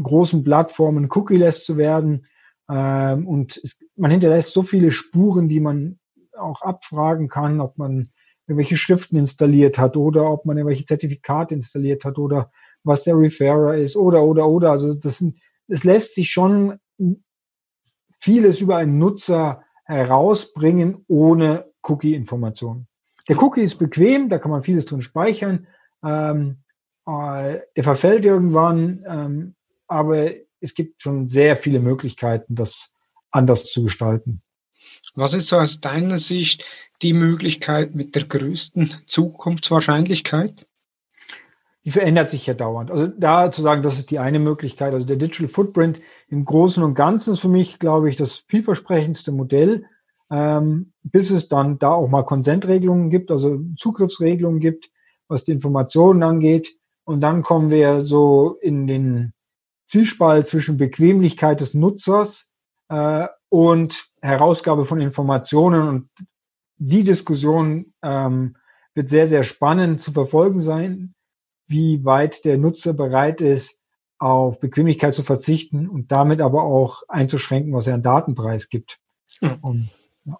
großen 0.00 0.42
Plattformen 0.42 1.08
cookie-less 1.10 1.64
zu 1.64 1.76
werden. 1.76 2.26
Ähm, 2.68 3.26
und 3.26 3.60
man 3.96 4.10
hinterlässt 4.10 4.52
so 4.52 4.62
viele 4.62 4.90
Spuren, 4.90 5.48
die 5.48 5.60
man 5.60 5.98
auch 6.36 6.62
abfragen 6.62 7.28
kann, 7.28 7.60
ob 7.60 7.78
man 7.78 8.08
irgendwelche 8.46 8.76
Schriften 8.76 9.16
installiert 9.16 9.78
hat 9.78 9.96
oder 9.96 10.30
ob 10.30 10.44
man 10.44 10.56
irgendwelche 10.56 10.86
Zertifikate 10.86 11.54
installiert 11.54 12.04
hat 12.04 12.18
oder 12.18 12.50
was 12.84 13.02
der 13.02 13.18
Referrer 13.18 13.76
ist 13.76 13.96
oder, 13.96 14.22
oder, 14.22 14.46
oder. 14.46 14.70
Also 14.70 14.94
das 14.94 15.18
sind, 15.18 15.38
es 15.68 15.84
lässt 15.84 16.14
sich 16.14 16.30
schon 16.30 16.78
vieles 18.18 18.60
über 18.60 18.76
einen 18.76 18.98
Nutzer 18.98 19.62
herausbringen 19.84 21.04
ohne 21.08 21.66
Cookie-Informationen. 21.82 22.88
Der 23.28 23.40
Cookie 23.42 23.62
ist 23.62 23.76
bequem, 23.76 24.28
da 24.28 24.38
kann 24.38 24.50
man 24.50 24.62
vieles 24.62 24.86
drin 24.86 25.02
speichern. 25.02 25.66
Ähm, 26.04 26.58
äh, 27.06 27.60
der 27.76 27.84
verfällt 27.84 28.24
irgendwann, 28.24 29.04
ähm, 29.08 29.54
aber 29.88 30.30
es 30.60 30.74
gibt 30.74 31.02
schon 31.02 31.28
sehr 31.28 31.56
viele 31.56 31.80
Möglichkeiten, 31.80 32.54
das 32.54 32.92
anders 33.30 33.64
zu 33.64 33.82
gestalten. 33.84 34.42
Was 35.14 35.34
ist 35.34 35.48
so 35.48 35.56
aus 35.56 35.80
deiner 35.80 36.18
Sicht 36.18 36.64
die 37.02 37.12
Möglichkeit 37.12 37.94
mit 37.94 38.14
der 38.14 38.24
größten 38.24 38.90
Zukunftswahrscheinlichkeit? 39.06 40.66
Die 41.84 41.92
verändert 41.92 42.30
sich 42.30 42.46
ja 42.46 42.54
dauernd. 42.54 42.90
Also 42.90 43.06
da 43.06 43.52
zu 43.52 43.62
sagen, 43.62 43.82
das 43.82 43.98
ist 43.98 44.10
die 44.10 44.18
eine 44.18 44.40
Möglichkeit. 44.40 44.92
Also 44.92 45.06
der 45.06 45.16
Digital 45.16 45.48
Footprint 45.48 46.00
im 46.28 46.44
Großen 46.44 46.82
und 46.82 46.94
Ganzen 46.94 47.32
ist 47.32 47.40
für 47.40 47.48
mich, 47.48 47.78
glaube 47.78 48.10
ich, 48.10 48.16
das 48.16 48.44
vielversprechendste 48.48 49.30
Modell, 49.30 49.84
ähm, 50.30 50.92
bis 51.04 51.30
es 51.30 51.46
dann 51.46 51.78
da 51.78 51.92
auch 51.92 52.08
mal 52.08 52.24
Konsentregelungen 52.24 53.08
gibt, 53.10 53.30
also 53.30 53.60
Zugriffsregelungen 53.76 54.58
gibt, 54.58 54.90
was 55.28 55.44
die 55.44 55.52
Informationen 55.52 56.24
angeht. 56.24 56.76
Und 57.04 57.20
dann 57.20 57.42
kommen 57.42 57.70
wir 57.70 58.00
so 58.00 58.58
in 58.60 58.88
den 58.88 59.32
Zielspalt 59.86 60.48
zwischen 60.48 60.76
Bequemlichkeit 60.76 61.60
des 61.60 61.72
Nutzers 61.72 62.50
äh, 62.88 63.28
und 63.48 64.08
Herausgabe 64.20 64.84
von 64.84 65.00
Informationen. 65.00 65.88
Und 65.88 66.08
die 66.78 67.04
Diskussion 67.04 67.92
ähm, 68.02 68.56
wird 68.94 69.08
sehr, 69.08 69.26
sehr 69.26 69.44
spannend 69.44 70.00
zu 70.00 70.12
verfolgen 70.12 70.60
sein, 70.60 71.14
wie 71.66 72.04
weit 72.04 72.44
der 72.44 72.58
Nutzer 72.58 72.94
bereit 72.94 73.40
ist, 73.40 73.78
auf 74.18 74.60
Bequemlichkeit 74.60 75.14
zu 75.14 75.22
verzichten 75.22 75.88
und 75.88 76.10
damit 76.10 76.40
aber 76.40 76.62
auch 76.62 77.02
einzuschränken, 77.08 77.72
was 77.72 77.86
er 77.86 77.94
an 77.94 78.02
Datenpreis 78.02 78.68
gibt. 78.68 78.98
Ja. 79.40 79.58
Und, 79.60 79.90
ja. 80.24 80.38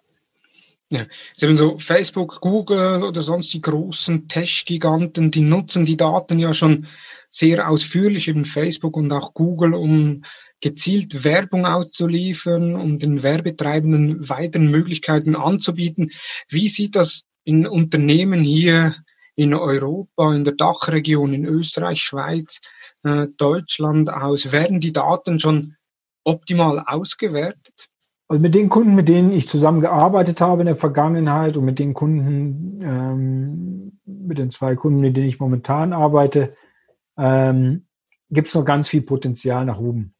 Ja, 0.91 1.05
Sie 1.33 1.45
haben 1.45 1.57
so 1.57 1.77
Facebook, 1.77 2.39
Google 2.41 3.03
oder 3.03 3.21
sonst 3.21 3.53
die 3.53 3.61
großen 3.61 4.27
Tech-Giganten, 4.27 5.31
die 5.31 5.41
nutzen 5.41 5.85
die 5.85 5.97
Daten 5.97 6.39
ja 6.39 6.53
schon 6.53 6.87
sehr 7.29 7.69
ausführlich, 7.69 8.29
eben 8.29 8.45
Facebook 8.45 8.95
und 8.95 9.11
auch 9.11 9.33
Google, 9.33 9.73
um 9.73 10.23
gezielt 10.61 11.23
Werbung 11.23 11.65
auszuliefern, 11.65 12.75
um 12.75 12.99
den 12.99 13.23
Werbetreibenden 13.23 14.29
weiteren 14.29 14.69
Möglichkeiten 14.71 15.35
anzubieten. 15.35 16.11
Wie 16.49 16.67
sieht 16.67 16.95
das 16.95 17.23
in 17.43 17.67
Unternehmen 17.67 18.41
hier 18.41 18.95
in 19.35 19.53
Europa, 19.53 20.33
in 20.33 20.43
der 20.43 20.55
Dachregion, 20.55 21.33
in 21.33 21.45
Österreich, 21.45 22.01
Schweiz, 22.01 22.59
äh, 23.03 23.27
Deutschland 23.37 24.11
aus? 24.11 24.51
Werden 24.51 24.79
die 24.79 24.93
Daten 24.93 25.39
schon 25.39 25.75
optimal 26.23 26.83
ausgewertet? 26.85 27.87
Also 28.29 28.41
mit 28.41 28.55
den 28.55 28.67
Kunden, 28.67 28.95
mit 28.95 29.07
denen 29.07 29.31
ich 29.31 29.47
zusammengearbeitet 29.47 30.41
habe 30.41 30.63
in 30.63 30.65
der 30.65 30.75
Vergangenheit 30.75 31.55
und 31.55 31.63
mit 31.63 31.79
den 31.79 31.93
Kunden, 31.93 32.81
ähm, 32.81 33.99
mit 34.05 34.37
den 34.37 34.51
zwei 34.51 34.75
Kunden, 34.75 34.99
mit 34.99 35.15
denen 35.15 35.29
ich 35.29 35.39
momentan 35.39 35.93
arbeite, 35.93 36.53
ähm, 37.17 37.85
gibt 38.29 38.49
es 38.49 38.55
noch 38.55 38.65
ganz 38.65 38.89
viel 38.89 39.01
Potenzial 39.01 39.63
nach 39.63 39.79
oben. 39.79 40.13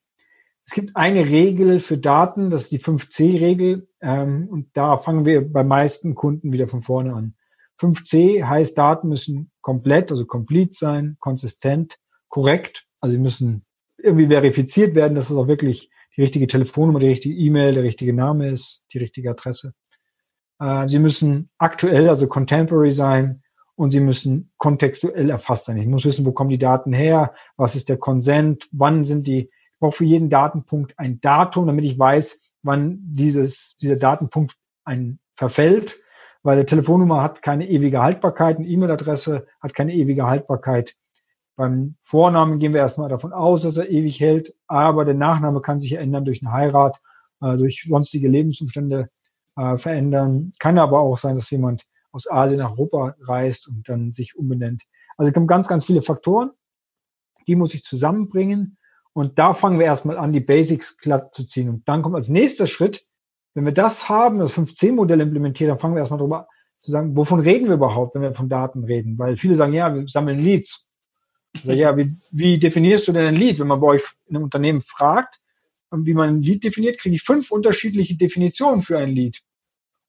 Es 0.67 0.73
gibt 0.73 0.97
eine 0.97 1.29
Regel 1.29 1.79
für 1.79 1.97
Daten, 1.97 2.49
das 2.49 2.63
ist 2.63 2.71
die 2.73 2.79
5C-Regel. 2.79 3.87
Ähm, 4.01 4.49
und 4.49 4.75
da 4.75 4.97
fangen 4.97 5.25
wir 5.25 5.49
bei 5.49 5.63
meisten 5.63 6.13
Kunden 6.13 6.51
wieder 6.51 6.67
von 6.67 6.81
vorne 6.81 7.13
an. 7.13 7.35
5C 7.79 8.43
heißt, 8.43 8.77
Daten 8.77 9.07
müssen 9.07 9.51
komplett, 9.61 10.11
also 10.11 10.25
complete 10.25 10.73
sein, 10.73 11.15
konsistent, 11.19 11.97
korrekt. 12.27 12.85
Also 12.99 13.15
sie 13.15 13.21
müssen 13.21 13.65
irgendwie 13.97 14.27
verifiziert 14.27 14.93
werden, 14.93 15.15
dass 15.15 15.29
es 15.29 15.37
auch 15.37 15.47
wirklich 15.47 15.89
die 16.17 16.21
richtige 16.21 16.47
Telefonnummer, 16.47 16.99
die 16.99 17.07
richtige 17.07 17.35
E-Mail, 17.35 17.73
der 17.73 17.83
richtige 17.83 18.13
Name 18.13 18.49
ist, 18.49 18.83
die 18.91 18.97
richtige 18.97 19.31
Adresse. 19.31 19.73
Äh, 20.59 20.87
sie 20.89 20.99
müssen 20.99 21.49
aktuell, 21.57 22.09
also 22.09 22.27
contemporary 22.27 22.91
sein 22.91 23.41
und 23.75 23.91
sie 23.91 24.01
müssen 24.01 24.51
kontextuell 24.57 25.29
erfasst 25.29 25.65
sein. 25.65 25.77
Ich 25.77 25.87
muss 25.87 26.05
wissen, 26.05 26.25
wo 26.25 26.33
kommen 26.33 26.49
die 26.49 26.57
Daten 26.57 26.91
her, 26.91 27.33
was 27.55 27.75
ist 27.75 27.87
der 27.87 27.97
Consent, 27.97 28.67
wann 28.71 29.05
sind 29.05 29.27
die 29.27 29.49
ich 29.77 29.79
brauche 29.79 29.97
für 29.97 30.05
jeden 30.05 30.31
Datenpunkt 30.31 30.97
ein 30.97 31.21
Datum, 31.21 31.67
damit 31.67 31.85
ich 31.85 31.99
weiß, 31.99 32.41
wann 32.63 32.97
dieses, 33.03 33.77
dieser 33.79 33.95
Datenpunkt 33.95 34.55
ein 34.85 35.19
verfällt, 35.35 35.99
weil 36.41 36.57
eine 36.57 36.65
Telefonnummer 36.65 37.21
hat 37.21 37.43
keine 37.43 37.69
ewige 37.69 38.01
Haltbarkeit, 38.01 38.57
eine 38.57 38.67
E-Mail-Adresse 38.67 39.45
hat 39.61 39.75
keine 39.75 39.93
ewige 39.93 40.25
Haltbarkeit. 40.25 40.95
Beim 41.55 41.95
Vornamen 42.01 42.57
gehen 42.57 42.73
wir 42.73 42.79
erstmal 42.81 43.07
davon 43.07 43.33
aus, 43.33 43.61
dass 43.61 43.77
er 43.77 43.87
ewig 43.87 44.19
hält, 44.19 44.55
aber 44.65 45.05
der 45.05 45.13
Nachname 45.13 45.61
kann 45.61 45.79
sich 45.79 45.93
ändern 45.93 46.25
durch 46.25 46.41
eine 46.41 46.53
Heirat, 46.53 46.99
äh, 47.41 47.55
durch 47.55 47.85
sonstige 47.87 48.29
Lebensumstände 48.29 49.09
äh, 49.57 49.77
verändern. 49.77 50.53
Kann 50.57 50.79
aber 50.79 51.01
auch 51.01 51.17
sein, 51.17 51.35
dass 51.35 51.51
jemand 51.51 51.83
aus 52.11 52.27
Asien 52.27 52.61
nach 52.61 52.71
Europa 52.71 53.15
reist 53.21 53.67
und 53.67 53.87
dann 53.87 54.15
sich 54.15 54.35
umbenennt. 54.35 54.85
Also 55.17 55.29
es 55.29 55.35
kommen 55.35 55.45
ganz, 55.45 55.67
ganz 55.67 55.85
viele 55.85 56.01
Faktoren, 56.01 56.49
die 57.45 57.55
muss 57.55 57.75
ich 57.75 57.83
zusammenbringen 57.83 58.79
und 59.17 59.39
da 59.39 59.55
fangen 59.55 59.79
wir 59.79 59.87
erstmal 59.87 60.15
an, 60.15 60.31
die 60.31 60.41
Basics 60.41 60.95
glatt 60.95 61.33
zu 61.33 61.43
ziehen. 61.43 61.69
Und 61.69 61.89
dann 61.89 62.03
kommt 62.03 62.13
als 62.15 62.29
nächster 62.29 62.67
Schritt, 62.67 63.03
wenn 63.55 63.65
wir 63.65 63.71
das 63.71 64.09
haben, 64.09 64.37
das 64.37 64.55
5C-Modell 64.55 65.19
implementiert, 65.21 65.71
dann 65.71 65.79
fangen 65.79 65.95
wir 65.95 66.01
erstmal 66.01 66.19
drüber 66.19 66.47
zu 66.81 66.91
sagen, 66.91 67.17
wovon 67.17 67.39
reden 67.39 67.65
wir 67.65 67.73
überhaupt, 67.73 68.13
wenn 68.13 68.21
wir 68.21 68.35
von 68.35 68.47
Daten 68.47 68.83
reden? 68.83 69.17
Weil 69.17 69.35
viele 69.35 69.55
sagen, 69.55 69.73
ja, 69.73 69.91
wir 69.91 70.07
sammeln 70.07 70.39
Leads. 70.39 70.85
Also, 71.55 71.71
ja, 71.71 71.97
wie, 71.97 72.15
wie 72.29 72.59
definierst 72.59 73.07
du 73.07 73.11
denn 73.11 73.25
ein 73.25 73.35
Lead? 73.35 73.57
Wenn 73.57 73.65
man 73.65 73.79
bei 73.79 73.87
euch 73.87 74.03
in 74.27 74.35
einem 74.35 74.43
Unternehmen 74.43 74.83
fragt, 74.83 75.39
wie 75.89 76.13
man 76.13 76.35
ein 76.35 76.41
Lead 76.43 76.63
definiert, 76.63 76.99
kriege 76.99 77.15
ich 77.15 77.23
fünf 77.23 77.49
unterschiedliche 77.49 78.15
Definitionen 78.15 78.81
für 78.81 78.99
ein 78.99 79.09
Lead. 79.09 79.41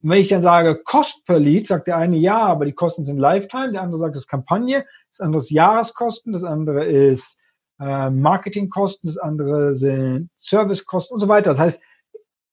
Und 0.02 0.10
wenn 0.10 0.20
ich 0.20 0.28
dann 0.28 0.42
sage, 0.42 0.82
Cost 0.84 1.24
per 1.24 1.40
Lead, 1.40 1.66
sagt 1.66 1.86
der 1.86 1.96
eine, 1.96 2.18
ja, 2.18 2.40
aber 2.40 2.66
die 2.66 2.74
Kosten 2.74 3.06
sind 3.06 3.16
Lifetime, 3.16 3.72
der 3.72 3.80
andere 3.80 4.00
sagt, 4.00 4.16
das 4.16 4.24
ist 4.24 4.28
Kampagne, 4.28 4.84
das 5.08 5.20
andere 5.20 5.40
ist 5.40 5.50
Jahreskosten, 5.50 6.34
das 6.34 6.44
andere 6.44 6.84
ist 6.84 7.40
äh, 7.80 8.10
Marketingkosten, 8.10 9.08
das 9.08 9.18
andere 9.18 9.74
sind 9.74 10.30
Servicekosten 10.36 11.14
und 11.14 11.20
so 11.20 11.28
weiter. 11.28 11.50
Das 11.50 11.60
heißt, 11.60 11.82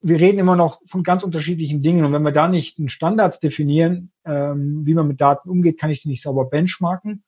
wir 0.02 0.20
reden 0.20 0.38
immer 0.38 0.56
noch 0.56 0.82
von 0.86 1.04
ganz 1.04 1.24
unterschiedlichen 1.24 1.82
Dingen. 1.82 2.06
Und 2.06 2.14
wenn 2.14 2.22
wir 2.22 2.32
da 2.32 2.48
nicht 2.48 2.78
einen 2.78 2.90
Standards 2.90 3.40
definieren, 3.40 4.12
ähm, 4.24 4.86
wie 4.86 4.94
man 4.94 5.08
mit 5.08 5.20
Daten 5.20 5.50
umgeht, 5.50 5.80
kann 5.80 5.90
ich 5.90 6.04
die 6.04 6.10
nicht 6.10 6.22
sauber 6.22 6.46
benchmarken 6.46 7.24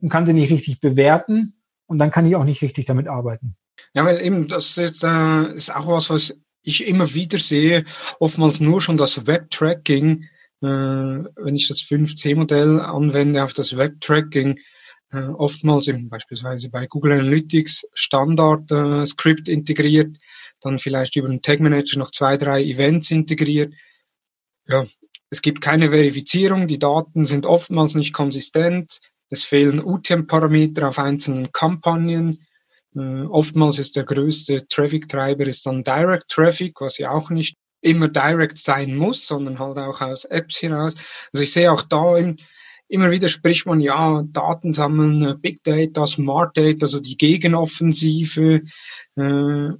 und 0.00 0.08
kann 0.08 0.26
sie 0.26 0.32
nicht 0.32 0.50
richtig 0.50 0.80
bewerten. 0.80 1.58
Und 1.86 1.98
dann 1.98 2.10
kann 2.10 2.24
ich 2.24 2.34
auch 2.34 2.44
nicht 2.44 2.62
richtig 2.62 2.86
damit 2.86 3.06
arbeiten. 3.06 3.54
Ja, 3.92 4.06
weil 4.06 4.22
eben, 4.22 4.48
das 4.48 4.78
ist, 4.78 5.04
äh, 5.04 5.54
ist 5.54 5.74
auch 5.74 5.86
was, 5.86 6.08
was 6.08 6.34
ich 6.62 6.86
immer 6.86 7.12
wieder 7.12 7.36
sehe. 7.36 7.84
Oftmals 8.18 8.60
nur 8.60 8.80
schon 8.80 8.96
das 8.96 9.26
Web-Tracking. 9.26 10.24
Äh, 10.62 10.66
wenn 10.66 11.54
ich 11.54 11.68
das 11.68 11.80
5C-Modell 11.80 12.80
anwende 12.80 13.44
auf 13.44 13.52
das 13.52 13.76
Web-Tracking, 13.76 14.58
äh, 15.12 15.18
oftmals 15.18 15.88
eben 15.88 16.08
beispielsweise 16.08 16.70
bei 16.70 16.86
Google 16.86 17.12
Analytics 17.12 17.86
Standard 17.92 18.70
äh, 18.70 19.04
integriert, 19.50 20.16
dann 20.60 20.78
vielleicht 20.78 21.16
über 21.16 21.28
den 21.28 21.42
Tag 21.42 21.60
Manager 21.60 21.98
noch 21.98 22.10
zwei, 22.10 22.36
drei 22.36 22.62
Events 22.62 23.10
integriert. 23.10 23.72
Ja, 24.66 24.84
es 25.30 25.42
gibt 25.42 25.60
keine 25.60 25.90
Verifizierung, 25.90 26.66
die 26.66 26.78
Daten 26.78 27.26
sind 27.26 27.46
oftmals 27.46 27.94
nicht 27.94 28.12
konsistent, 28.12 28.98
es 29.28 29.44
fehlen 29.44 29.82
UTM-Parameter 29.82 30.88
auf 30.88 30.98
einzelnen 30.98 31.52
Kampagnen. 31.52 32.44
Äh, 32.94 33.22
oftmals 33.22 33.78
ist 33.78 33.96
der 33.96 34.04
größte 34.04 34.66
Traffic-Treiber 34.68 35.46
dann 35.64 35.84
Direct 35.84 36.28
Traffic, 36.28 36.80
was 36.80 36.98
ja 36.98 37.10
auch 37.10 37.30
nicht 37.30 37.56
immer 37.82 38.08
direct 38.08 38.58
sein 38.58 38.96
muss, 38.96 39.26
sondern 39.26 39.58
halt 39.58 39.76
auch 39.78 40.00
aus 40.00 40.24
Apps 40.24 40.58
hinaus. 40.58 40.94
Also 41.32 41.42
ich 41.44 41.52
sehe 41.52 41.70
auch 41.70 41.82
da 41.82 42.16
im, 42.16 42.36
immer 42.92 43.10
wieder 43.10 43.28
spricht 43.28 43.66
man 43.66 43.80
ja 43.80 44.22
Daten 44.22 44.74
sammeln, 44.74 45.22
äh, 45.22 45.34
Big 45.34 45.64
Data, 45.64 46.06
Smart 46.06 46.56
Data, 46.56 46.82
also 46.82 47.00
die 47.00 47.16
Gegenoffensive. 47.16 48.62
Äh, 49.16 49.70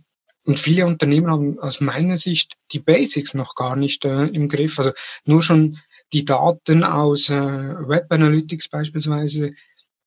und 0.44 0.58
viele 0.58 0.86
Unternehmen 0.86 1.30
haben 1.30 1.58
aus 1.60 1.80
meiner 1.80 2.16
Sicht 2.16 2.54
die 2.72 2.80
Basics 2.80 3.34
noch 3.34 3.54
gar 3.54 3.76
nicht 3.76 4.04
äh, 4.04 4.24
im 4.26 4.48
Griff. 4.48 4.78
Also 4.78 4.92
nur 5.24 5.42
schon 5.42 5.78
die 6.12 6.24
Daten 6.24 6.84
aus 6.84 7.28
äh, 7.28 7.34
Web 7.34 8.06
Analytics 8.08 8.68
beispielsweise 8.68 9.52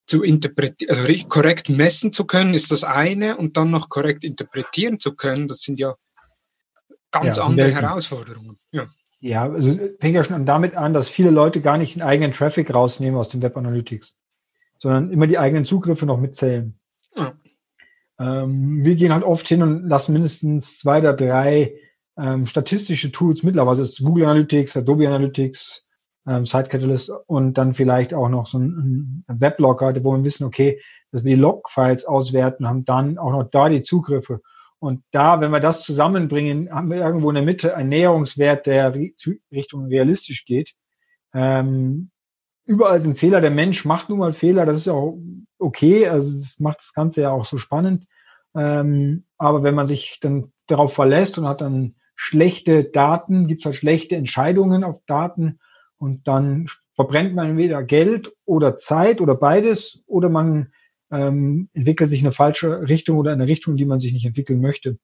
zu 0.07 0.23
interpretieren, 0.23 0.97
also 0.97 1.27
korrekt 1.27 1.69
messen 1.69 2.11
zu 2.11 2.25
können, 2.25 2.53
ist 2.53 2.71
das 2.71 2.83
eine 2.83 3.37
und 3.37 3.57
dann 3.57 3.71
noch 3.71 3.89
korrekt 3.89 4.23
interpretieren 4.23 4.99
zu 4.99 5.15
können, 5.15 5.47
das 5.47 5.61
sind 5.61 5.79
ja 5.79 5.95
ganz 7.11 7.37
ja, 7.37 7.43
andere 7.43 7.71
Herausforderungen. 7.71 8.57
Ja. 8.71 8.87
Ja, 9.25 9.51
also 9.51 9.75
fängt 9.99 10.15
ja 10.15 10.23
schon 10.23 10.45
damit 10.45 10.75
an, 10.75 10.93
dass 10.93 11.09
viele 11.09 11.31
Leute 11.31 11.59
gar 11.59 11.79
nicht 11.79 11.95
den 11.95 12.03
eigenen 12.03 12.31
Traffic 12.31 12.71
rausnehmen 12.71 13.19
aus 13.19 13.29
dem 13.29 13.41
Web 13.41 13.57
Analytics, 13.57 14.15
sondern 14.77 15.11
immer 15.11 15.25
die 15.25 15.39
eigenen 15.39 15.65
Zugriffe 15.65 16.05
noch 16.05 16.19
mitzählen. 16.19 16.77
Ja. 17.15 17.33
Ähm, 18.19 18.85
wir 18.85 18.95
gehen 18.95 19.11
halt 19.11 19.23
oft 19.23 19.47
hin 19.47 19.63
und 19.63 19.89
lassen 19.89 20.13
mindestens 20.13 20.77
zwei 20.77 20.99
oder 20.99 21.13
drei 21.13 21.75
ähm, 22.17 22.45
statistische 22.45 23.11
Tools 23.11 23.41
mittlerweile, 23.41 23.79
also 23.79 24.03
Google 24.05 24.25
Analytics, 24.25 24.77
Adobe 24.77 25.07
Analytics, 25.07 25.87
ähm, 26.27 26.45
Site 26.45 26.69
Catalyst 26.69 27.11
und 27.25 27.55
dann 27.57 27.73
vielleicht 27.73 28.13
auch 28.13 28.29
noch 28.29 28.45
so 28.45 28.59
ein, 28.59 29.25
ein 29.27 29.41
Weblogger, 29.41 30.03
wo 30.03 30.15
wir 30.15 30.23
wissen, 30.23 30.45
okay, 30.45 30.79
dass 31.11 31.23
wir 31.23 31.35
die 31.35 31.41
Log-Files 31.41 32.05
auswerten, 32.05 32.67
haben 32.67 32.85
dann 32.85 33.17
auch 33.17 33.31
noch 33.31 33.49
da 33.49 33.69
die 33.69 33.81
Zugriffe. 33.81 34.41
Und 34.85 35.03
da, 35.11 35.41
wenn 35.41 35.51
wir 35.51 35.59
das 35.59 35.83
zusammenbringen, 35.83 36.69
haben 36.71 36.89
wir 36.89 36.97
irgendwo 36.97 37.29
in 37.29 37.35
der 37.35 37.43
Mitte 37.43 37.75
einen 37.75 37.89
Näherungswert, 37.89 38.65
der 38.65 38.93
Richtung 39.51 39.85
realistisch 39.85 40.45
geht. 40.45 40.75
Ähm, 41.33 42.11
überall 42.65 42.99
sind 42.99 43.17
Fehler. 43.17 43.41
Der 43.41 43.51
Mensch 43.51 43.85
macht 43.85 44.09
nun 44.09 44.19
mal 44.19 44.33
Fehler. 44.33 44.65
Das 44.65 44.77
ist 44.77 44.87
ja 44.87 44.93
auch 44.93 45.17
okay. 45.59 46.07
Also 46.07 46.37
das 46.39 46.59
macht 46.59 46.79
das 46.79 46.93
Ganze 46.93 47.21
ja 47.21 47.31
auch 47.31 47.45
so 47.45 47.57
spannend. 47.57 48.07
Ähm, 48.55 49.25
aber 49.37 49.63
wenn 49.63 49.75
man 49.75 49.87
sich 49.87 50.19
dann 50.21 50.51
darauf 50.67 50.93
verlässt 50.93 51.37
und 51.37 51.47
hat 51.47 51.61
dann 51.61 51.95
schlechte 52.15 52.85
Daten, 52.85 53.47
gibt 53.47 53.61
es 53.61 53.65
halt 53.65 53.75
schlechte 53.75 54.15
Entscheidungen 54.15 54.83
auf 54.83 55.03
Daten 55.05 55.59
und 55.97 56.27
dann 56.27 56.67
verbrennt 56.93 57.35
man 57.35 57.49
entweder 57.49 57.83
Geld 57.83 58.33
oder 58.45 58.77
Zeit 58.77 59.19
oder 59.21 59.35
beides 59.35 60.03
oder 60.07 60.29
man 60.29 60.71
ähm, 61.11 61.69
entwickelt 61.73 62.09
sich 62.09 62.21
in 62.21 62.27
eine 62.27 62.33
falsche 62.33 62.87
Richtung 62.87 63.17
oder 63.17 63.33
in 63.33 63.41
eine 63.41 63.49
Richtung, 63.49 63.77
die 63.77 63.85
man 63.85 63.99
sich 63.99 64.13
nicht 64.13 64.25
entwickeln 64.25 64.61
möchte. 64.61 64.97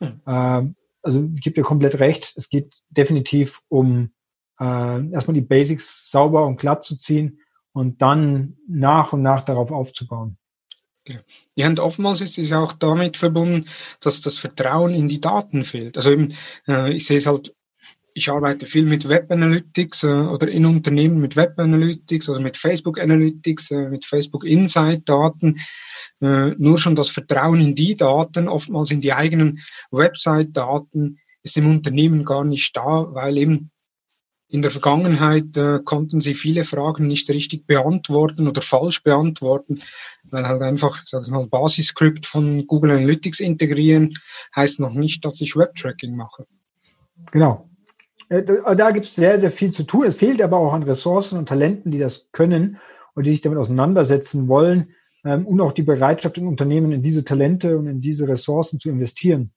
Mhm. 0.00 0.20
Ähm, 0.26 0.74
also 1.02 1.28
ich 1.34 1.42
gebe 1.42 1.54
dir 1.54 1.62
komplett 1.62 1.98
recht. 1.98 2.34
Es 2.36 2.48
geht 2.48 2.74
definitiv 2.90 3.60
um 3.68 4.12
äh, 4.60 5.10
erstmal 5.10 5.34
die 5.34 5.40
Basics 5.40 6.10
sauber 6.10 6.46
und 6.46 6.58
glatt 6.58 6.84
zu 6.84 6.96
ziehen 6.96 7.40
und 7.72 8.02
dann 8.02 8.58
nach 8.68 9.12
und 9.12 9.22
nach 9.22 9.42
darauf 9.42 9.70
aufzubauen. 9.70 10.36
Ja, 11.54 11.66
und 11.66 11.80
oftmals 11.80 12.20
ist 12.20 12.38
es 12.38 12.52
auch 12.52 12.72
damit 12.72 13.16
verbunden, 13.16 13.66
dass 14.00 14.20
das 14.20 14.38
Vertrauen 14.38 14.94
in 14.94 15.08
die 15.08 15.20
Daten 15.20 15.64
fehlt. 15.64 15.96
Also 15.96 16.12
eben, 16.12 16.34
äh, 16.68 16.92
ich 16.92 17.06
sehe 17.06 17.16
es 17.16 17.26
halt 17.26 17.54
ich 18.20 18.30
arbeite 18.30 18.66
viel 18.66 18.84
mit 18.84 19.08
Web 19.08 19.32
Analytics 19.32 20.02
äh, 20.02 20.06
oder 20.06 20.48
in 20.48 20.66
Unternehmen 20.66 21.20
mit 21.20 21.36
Web 21.36 21.58
Analytics 21.58 22.28
oder 22.28 22.40
mit 22.40 22.58
Facebook 22.58 23.00
Analytics, 23.00 23.70
äh, 23.70 23.88
mit 23.88 24.04
Facebook 24.04 24.44
Insight 24.44 25.08
Daten. 25.08 25.58
Äh, 26.20 26.50
nur 26.58 26.78
schon 26.78 26.94
das 26.94 27.08
Vertrauen 27.08 27.60
in 27.60 27.74
die 27.74 27.94
Daten, 27.94 28.46
oftmals 28.46 28.90
in 28.90 29.00
die 29.00 29.14
eigenen 29.14 29.60
Website 29.90 30.54
Daten, 30.54 31.18
ist 31.42 31.56
im 31.56 31.70
Unternehmen 31.70 32.26
gar 32.26 32.44
nicht 32.44 32.76
da, 32.76 33.06
weil 33.14 33.38
eben 33.38 33.70
in 34.48 34.60
der 34.60 34.70
Vergangenheit 34.70 35.56
äh, 35.56 35.78
konnten 35.82 36.20
sie 36.20 36.34
viele 36.34 36.64
Fragen 36.64 37.06
nicht 37.06 37.30
richtig 37.30 37.66
beantworten 37.66 38.48
oder 38.48 38.60
falsch 38.60 39.02
beantworten, 39.02 39.80
weil 40.24 40.46
halt 40.46 40.60
einfach, 40.60 41.02
sag 41.06 41.22
ich 41.22 41.30
mal, 41.30 41.46
Basisscript 41.46 42.26
von 42.26 42.66
Google 42.66 42.90
Analytics 42.90 43.40
integrieren 43.40 44.12
heißt 44.54 44.78
noch 44.78 44.92
nicht, 44.92 45.24
dass 45.24 45.40
ich 45.40 45.56
Webtracking 45.56 46.16
mache. 46.16 46.44
Genau. 47.32 47.69
Äh, 48.30 48.44
da 48.76 48.90
gibt 48.92 49.04
es 49.04 49.14
sehr, 49.14 49.38
sehr 49.38 49.50
viel 49.50 49.72
zu 49.72 49.82
tun. 49.82 50.06
Es 50.06 50.16
fehlt 50.16 50.40
aber 50.40 50.56
auch 50.56 50.72
an 50.72 50.84
Ressourcen 50.84 51.38
und 51.38 51.48
Talenten, 51.48 51.90
die 51.90 51.98
das 51.98 52.30
können 52.32 52.78
und 53.14 53.26
die 53.26 53.32
sich 53.32 53.42
damit 53.42 53.58
auseinandersetzen 53.58 54.48
wollen 54.48 54.94
ähm, 55.24 55.46
und 55.46 55.60
auch 55.60 55.72
die 55.72 55.82
Bereitschaft 55.82 56.38
im 56.38 56.48
Unternehmen 56.48 56.92
in 56.92 57.02
diese 57.02 57.24
Talente 57.24 57.76
und 57.76 57.86
in 57.86 58.00
diese 58.00 58.26
Ressourcen 58.26 58.80
zu 58.80 58.88
investieren. 58.88 59.52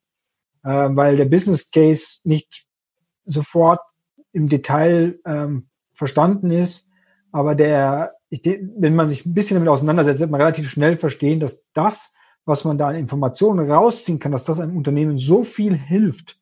Ähm, 0.65 0.95
weil 0.97 1.15
der 1.15 1.25
Business 1.25 1.71
Case 1.71 2.19
nicht 2.23 2.65
sofort 3.25 3.79
im 4.33 4.49
Detail 4.49 5.19
ähm, 5.25 5.69
verstanden 5.93 6.51
ist, 6.51 6.89
aber 7.31 7.55
der, 7.55 8.15
wenn 8.29 8.95
man 8.95 9.07
sich 9.07 9.25
ein 9.25 9.33
bisschen 9.33 9.55
damit 9.55 9.69
auseinandersetzt, 9.69 10.19
wird 10.19 10.31
man 10.31 10.41
relativ 10.41 10.69
schnell 10.69 10.97
verstehen, 10.97 11.39
dass 11.39 11.61
das, 11.73 12.13
was 12.45 12.63
man 12.63 12.77
da 12.77 12.89
an 12.89 12.95
Informationen 12.95 13.69
rausziehen 13.69 14.19
kann, 14.19 14.31
dass 14.31 14.45
das 14.45 14.59
einem 14.59 14.77
Unternehmen 14.77 15.17
so 15.17 15.43
viel 15.43 15.75
hilft, 15.75 16.39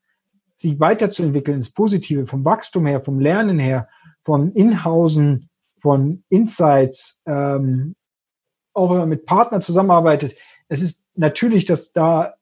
sich 0.61 0.79
weiterzuentwickeln 0.79 1.57
ins 1.57 1.71
Positive, 1.71 2.25
vom 2.25 2.45
Wachstum 2.45 2.85
her, 2.85 3.01
vom 3.01 3.19
Lernen 3.19 3.59
her, 3.59 3.89
von 4.23 4.53
Inhausen, 4.53 5.49
von 5.79 6.23
Insights, 6.29 7.19
ähm, 7.25 7.95
auch 8.73 8.91
wenn 8.91 8.99
man 8.99 9.09
mit 9.09 9.25
Partnern 9.25 9.61
zusammenarbeitet. 9.61 10.35
Es 10.67 10.81
ist 10.81 11.03
natürlich, 11.15 11.65
dass 11.65 11.91
da 11.91 12.35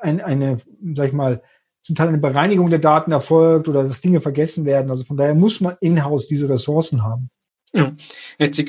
ein, 0.00 0.20
eine, 0.20 0.58
sag 0.94 1.08
ich 1.08 1.12
mal, 1.12 1.42
zum 1.82 1.96
Teil 1.96 2.08
eine 2.08 2.18
Bereinigung 2.18 2.70
der 2.70 2.78
Daten 2.78 3.12
erfolgt 3.12 3.68
oder 3.68 3.82
dass 3.82 4.00
Dinge 4.00 4.20
vergessen 4.20 4.64
werden. 4.64 4.90
Also 4.90 5.04
von 5.04 5.16
daher 5.16 5.34
muss 5.34 5.60
man 5.60 5.76
in-house 5.80 6.26
diese 6.26 6.48
Ressourcen 6.48 7.02
haben. 7.02 7.30
Ja. 7.74 7.92
Jetzt 8.38 8.62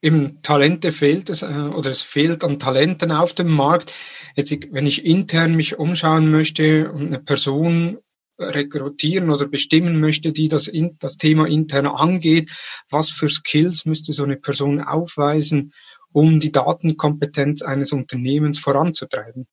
im 0.00 0.40
Talente 0.42 0.92
fehlt 0.92 1.28
es 1.28 1.42
äh, 1.42 1.46
oder 1.46 1.90
es 1.90 2.02
fehlt 2.02 2.42
an 2.42 2.58
Talenten 2.58 3.12
auf 3.12 3.34
dem 3.34 3.52
Markt. 3.52 3.94
Jetzt, 4.34 4.56
wenn 4.72 4.86
ich 4.86 5.04
intern 5.04 5.56
mich 5.56 5.78
umschauen 5.78 6.30
möchte 6.30 6.90
und 6.90 7.06
eine 7.06 7.18
Person 7.18 7.98
rekrutieren 8.38 9.30
oder 9.30 9.46
bestimmen 9.46 10.00
möchte, 10.00 10.32
die 10.32 10.48
das, 10.48 10.68
in, 10.68 10.96
das 10.98 11.16
Thema 11.16 11.46
intern 11.46 11.86
angeht, 11.86 12.50
was 12.90 13.10
für 13.10 13.28
Skills 13.28 13.84
müsste 13.86 14.12
so 14.12 14.24
eine 14.24 14.36
Person 14.36 14.80
aufweisen, 14.80 15.72
um 16.12 16.40
die 16.40 16.52
Datenkompetenz 16.52 17.62
eines 17.62 17.92
Unternehmens 17.92 18.58
voranzutreiben? 18.58 19.46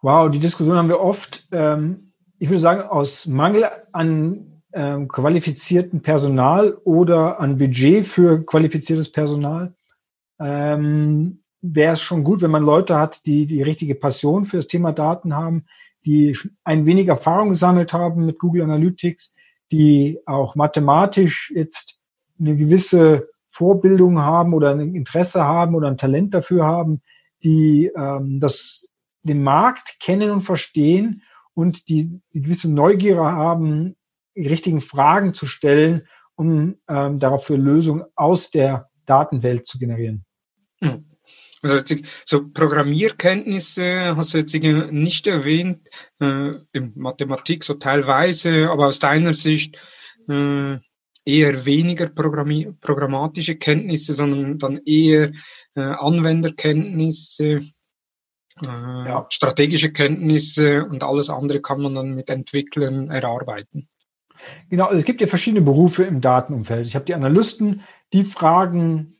Wow, 0.00 0.30
die 0.30 0.40
Diskussion 0.40 0.76
haben 0.76 0.88
wir 0.88 1.00
oft, 1.00 1.46
ähm, 1.52 2.12
ich 2.38 2.48
würde 2.48 2.58
sagen, 2.58 2.82
aus 2.82 3.26
Mangel 3.26 3.70
an 3.92 4.62
ähm, 4.72 5.06
qualifizierten 5.06 6.02
Personal 6.02 6.74
oder 6.84 7.38
an 7.38 7.58
Budget 7.58 8.06
für 8.06 8.44
qualifiziertes 8.44 9.12
Personal. 9.12 9.74
Ähm, 10.40 11.38
Wäre 11.64 11.92
es 11.92 12.02
schon 12.02 12.24
gut, 12.24 12.42
wenn 12.42 12.50
man 12.50 12.64
Leute 12.64 12.96
hat, 12.96 13.24
die 13.24 13.46
die 13.46 13.62
richtige 13.62 13.94
Passion 13.94 14.44
für 14.44 14.56
das 14.56 14.66
Thema 14.66 14.90
Daten 14.90 15.36
haben, 15.36 15.66
die 16.04 16.36
ein 16.64 16.86
wenig 16.86 17.08
Erfahrung 17.08 17.50
gesammelt 17.50 17.92
haben 17.92 18.26
mit 18.26 18.38
Google 18.38 18.62
Analytics, 18.62 19.34
die 19.70 20.18
auch 20.26 20.54
mathematisch 20.54 21.52
jetzt 21.54 21.98
eine 22.38 22.56
gewisse 22.56 23.28
Vorbildung 23.48 24.18
haben 24.18 24.54
oder 24.54 24.70
ein 24.70 24.94
Interesse 24.94 25.44
haben 25.44 25.74
oder 25.74 25.88
ein 25.88 25.98
Talent 25.98 26.34
dafür 26.34 26.64
haben, 26.64 27.02
die 27.42 27.90
ähm, 27.96 28.40
das, 28.40 28.88
den 29.22 29.42
Markt 29.42 29.98
kennen 30.00 30.30
und 30.30 30.42
verstehen 30.42 31.22
und 31.54 31.88
die, 31.88 32.20
die 32.32 32.42
gewisse 32.42 32.72
Neugier 32.72 33.18
haben, 33.18 33.96
die 34.34 34.48
richtigen 34.48 34.80
Fragen 34.80 35.34
zu 35.34 35.46
stellen, 35.46 36.06
um 36.34 36.76
ähm, 36.88 37.18
dafür 37.18 37.58
Lösungen 37.58 38.04
aus 38.14 38.50
der 38.50 38.88
Datenwelt 39.04 39.66
zu 39.66 39.78
generieren. 39.78 40.24
Mhm. 40.80 41.11
Also 41.62 41.78
so 42.24 42.48
Programmierkenntnisse 42.48 44.16
hast 44.16 44.34
du 44.34 44.38
jetzt 44.38 44.52
nicht 44.54 45.26
erwähnt, 45.28 45.88
äh, 46.20 46.54
in 46.72 46.92
Mathematik 46.96 47.62
so 47.62 47.74
teilweise, 47.74 48.68
aber 48.68 48.88
aus 48.88 48.98
deiner 48.98 49.32
Sicht 49.32 49.78
äh, 50.28 50.78
eher 51.24 51.64
weniger 51.64 52.08
Programmi 52.08 52.72
programmatische 52.80 53.56
Kenntnisse, 53.56 54.12
sondern 54.12 54.58
dann 54.58 54.80
eher 54.84 55.30
äh, 55.76 55.80
Anwenderkenntnisse, 55.80 57.60
äh, 58.60 58.66
ja. 58.66 59.26
strategische 59.30 59.92
Kenntnisse 59.92 60.84
und 60.84 61.04
alles 61.04 61.30
andere 61.30 61.60
kann 61.60 61.80
man 61.80 61.94
dann 61.94 62.14
mit 62.14 62.28
Entwicklern 62.28 63.08
erarbeiten. 63.08 63.88
Genau, 64.68 64.86
also 64.86 64.98
es 64.98 65.04
gibt 65.04 65.20
ja 65.20 65.28
verschiedene 65.28 65.62
Berufe 65.62 66.02
im 66.02 66.20
Datenumfeld. 66.20 66.88
Ich 66.88 66.96
habe 66.96 67.04
die 67.04 67.14
Analysten, 67.14 67.82
die 68.12 68.24
fragen, 68.24 69.14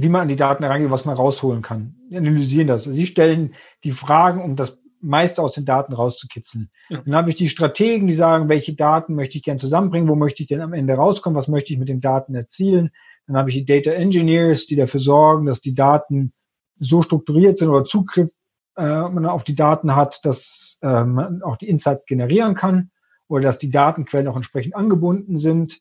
wie 0.00 0.08
man 0.08 0.22
an 0.22 0.28
die 0.28 0.36
Daten 0.36 0.62
herangeht, 0.62 0.92
was 0.92 1.04
man 1.04 1.16
rausholen 1.16 1.60
kann. 1.60 1.96
Die 2.08 2.16
analysieren 2.16 2.68
das. 2.68 2.84
Sie 2.84 3.06
stellen 3.08 3.54
die 3.82 3.90
Fragen, 3.90 4.40
um 4.40 4.54
das 4.54 4.78
meiste 5.00 5.42
aus 5.42 5.54
den 5.54 5.64
Daten 5.64 5.92
rauszukitzeln. 5.92 6.70
Ja. 6.88 7.02
Dann 7.04 7.16
habe 7.16 7.30
ich 7.30 7.36
die 7.36 7.48
Strategen, 7.48 8.06
die 8.06 8.14
sagen, 8.14 8.48
welche 8.48 8.74
Daten 8.74 9.16
möchte 9.16 9.38
ich 9.38 9.42
gern 9.42 9.58
zusammenbringen, 9.58 10.08
wo 10.08 10.14
möchte 10.14 10.42
ich 10.42 10.48
denn 10.48 10.60
am 10.60 10.72
Ende 10.72 10.94
rauskommen, 10.94 11.36
was 11.36 11.48
möchte 11.48 11.72
ich 11.72 11.80
mit 11.80 11.88
den 11.88 12.00
Daten 12.00 12.36
erzielen. 12.36 12.90
Dann 13.26 13.36
habe 13.36 13.50
ich 13.50 13.56
die 13.56 13.64
Data 13.64 13.90
Engineers, 13.90 14.66
die 14.66 14.76
dafür 14.76 15.00
sorgen, 15.00 15.46
dass 15.46 15.60
die 15.60 15.74
Daten 15.74 16.32
so 16.78 17.02
strukturiert 17.02 17.58
sind 17.58 17.68
oder 17.68 17.84
Zugriff 17.84 18.30
äh, 18.76 19.08
man 19.08 19.26
auf 19.26 19.42
die 19.42 19.56
Daten 19.56 19.96
hat, 19.96 20.24
dass 20.24 20.78
äh, 20.80 21.04
man 21.04 21.42
auch 21.42 21.56
die 21.56 21.68
Insights 21.68 22.06
generieren 22.06 22.54
kann 22.54 22.90
oder 23.26 23.42
dass 23.42 23.58
die 23.58 23.72
Datenquellen 23.72 24.28
auch 24.28 24.36
entsprechend 24.36 24.76
angebunden 24.76 25.38
sind. 25.38 25.80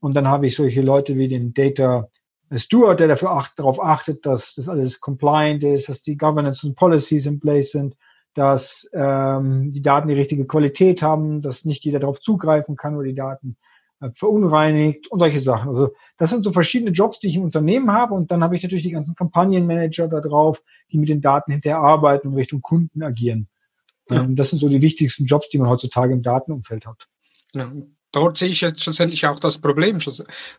Und 0.00 0.16
dann 0.16 0.26
habe 0.26 0.46
ich 0.46 0.56
solche 0.56 0.80
Leute 0.80 1.18
wie 1.18 1.28
den 1.28 1.52
Data 1.52 2.08
Steward, 2.56 3.00
der 3.00 3.08
dafür 3.08 3.32
acht, 3.32 3.58
darauf 3.58 3.82
achtet, 3.82 4.24
dass 4.24 4.54
das 4.54 4.68
alles 4.68 5.00
compliant 5.00 5.62
ist, 5.64 5.88
dass 5.88 6.02
die 6.02 6.16
Governance 6.16 6.66
und 6.66 6.76
Policies 6.76 7.26
in 7.26 7.40
place 7.40 7.72
sind, 7.72 7.96
dass 8.34 8.88
ähm, 8.94 9.72
die 9.72 9.82
Daten 9.82 10.08
die 10.08 10.14
richtige 10.14 10.46
Qualität 10.46 11.02
haben, 11.02 11.40
dass 11.40 11.64
nicht 11.64 11.84
jeder 11.84 11.98
darauf 11.98 12.20
zugreifen 12.20 12.76
kann 12.76 12.94
oder 12.96 13.06
die 13.06 13.14
Daten 13.14 13.56
äh, 14.00 14.10
verunreinigt 14.12 15.10
und 15.10 15.18
solche 15.18 15.40
Sachen. 15.40 15.68
Also 15.68 15.90
das 16.16 16.30
sind 16.30 16.44
so 16.44 16.52
verschiedene 16.52 16.92
Jobs, 16.92 17.18
die 17.18 17.28
ich 17.28 17.36
im 17.36 17.42
Unternehmen 17.42 17.92
habe 17.92 18.14
und 18.14 18.30
dann 18.30 18.42
habe 18.42 18.56
ich 18.56 18.62
natürlich 18.62 18.84
die 18.84 18.92
ganzen 18.92 19.14
Kampagnenmanager 19.14 20.08
da 20.08 20.20
drauf, 20.20 20.62
die 20.92 20.98
mit 20.98 21.08
den 21.08 21.20
Daten 21.20 21.52
hinterher 21.52 21.80
arbeiten 21.80 22.28
und 22.28 22.34
Richtung 22.34 22.62
Kunden 22.62 23.02
agieren. 23.02 23.48
Ja. 24.08 24.22
Ähm, 24.22 24.36
das 24.36 24.50
sind 24.50 24.60
so 24.60 24.68
die 24.68 24.80
wichtigsten 24.82 25.26
Jobs, 25.26 25.48
die 25.48 25.58
man 25.58 25.68
heutzutage 25.68 26.12
im 26.12 26.22
Datenumfeld 26.22 26.86
hat. 26.86 27.08
Ja, 27.54 27.72
dort 28.12 28.38
sehe 28.38 28.48
ich 28.48 28.60
jetzt 28.60 28.82
schlussendlich 28.82 29.26
auch 29.26 29.38
das 29.38 29.58
Problem, 29.58 29.98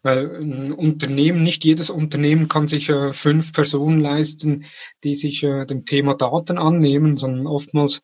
weil 0.04 0.40
ein 0.42 0.72
Unternehmen, 0.72 1.44
nicht 1.44 1.66
jedes 1.66 1.90
Unternehmen 1.90 2.48
kann 2.48 2.68
sich 2.68 2.90
äh, 2.90 3.14
fünf 3.14 3.54
Personen 3.54 4.00
leisten, 4.00 4.66
die 5.04 5.16
sich 5.16 5.44
äh, 5.44 5.66
dem 5.66 5.86
Thema 5.86 6.16
Daten 6.16 6.58
annehmen, 6.58 7.18
sondern 7.18 7.48
oftmals 7.48 8.02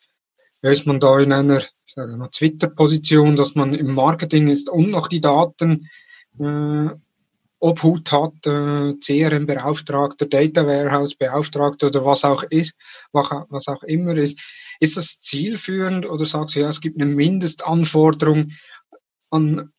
ist 0.62 0.88
man 0.88 0.99
da 0.99 1.19
in 1.19 1.31
einer, 1.31 1.60
ich 1.60 1.93
sage 1.93 2.15
mal, 2.17 2.29
Twitter-Position, 2.29 3.36
dass 3.36 3.55
man 3.55 3.73
im 3.73 3.93
Marketing 3.93 4.47
ist 4.47 4.69
und 4.69 4.89
noch 4.89 5.08
die 5.08 5.21
Daten 5.21 5.89
äh, 6.39 6.89
Obhut 7.60 8.12
hat, 8.12 8.45
äh, 8.45 8.93
CRM-Beauftragter, 8.99 10.25
Data 10.25 10.65
Warehouse-Beauftragter 10.65 11.88
oder 11.88 12.05
was 12.05 12.23
auch 12.23 12.43
ist, 12.43 12.73
was 13.12 13.67
auch 13.67 13.84
immer 13.84 14.15
ist. 14.15 14.39
Ist 14.79 14.97
das 14.97 15.19
zielführend 15.19 16.08
oder 16.08 16.25
sagst 16.25 16.55
du, 16.55 16.60
ja, 16.60 16.69
es 16.69 16.81
gibt 16.81 16.99
eine 16.99 17.10
Mindestanforderung 17.10 18.51
an, 19.36 19.69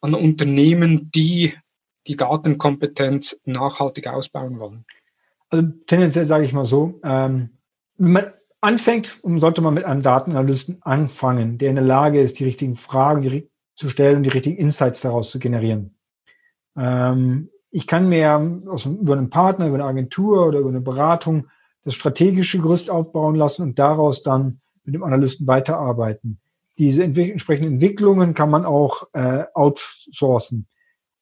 an 0.00 0.14
Unternehmen, 0.14 1.10
die 1.14 1.54
die 2.06 2.16
Datenkompetenz 2.16 3.36
nachhaltig 3.44 4.08
ausbauen 4.08 4.58
wollen? 4.58 4.84
Also 5.50 5.68
tendenziell 5.86 6.24
sage 6.24 6.44
ich 6.44 6.52
mal 6.52 6.64
so, 6.64 7.00
ähm, 7.04 7.50
wenn 7.98 8.12
man 8.12 8.32
anfängt, 8.60 9.20
sollte 9.22 9.60
man 9.60 9.74
mit 9.74 9.84
einem 9.84 10.02
Datenanalysten 10.02 10.82
anfangen, 10.82 11.58
der 11.58 11.70
in 11.70 11.76
der 11.76 11.84
Lage 11.84 12.20
ist, 12.20 12.38
die 12.38 12.44
richtigen 12.44 12.76
Fragen 12.76 13.48
zu 13.76 13.88
stellen 13.88 14.18
und 14.18 14.22
die 14.22 14.30
richtigen 14.30 14.56
Insights 14.56 15.02
daraus 15.02 15.30
zu 15.30 15.38
generieren. 15.38 15.96
Ähm, 16.76 17.50
ich 17.70 17.86
kann 17.86 18.08
mir 18.08 18.62
aus, 18.66 18.86
über 18.86 19.14
einen 19.14 19.30
Partner, 19.30 19.66
über 19.66 19.76
eine 19.76 19.84
Agentur 19.84 20.46
oder 20.46 20.60
über 20.60 20.68
eine 20.68 20.80
Beratung 20.80 21.48
das 21.84 21.94
strategische 21.94 22.60
Gerüst 22.60 22.90
aufbauen 22.90 23.34
lassen 23.34 23.62
und 23.62 23.78
daraus 23.78 24.22
dann 24.22 24.60
mit 24.84 24.94
dem 24.94 25.02
Analysten 25.02 25.46
weiterarbeiten. 25.46 26.38
Diese 26.82 27.04
entwick 27.04 27.30
entsprechenden 27.30 27.74
Entwicklungen 27.74 28.34
kann 28.34 28.50
man 28.50 28.64
auch 28.64 29.04
äh, 29.12 29.44
outsourcen. 29.54 30.66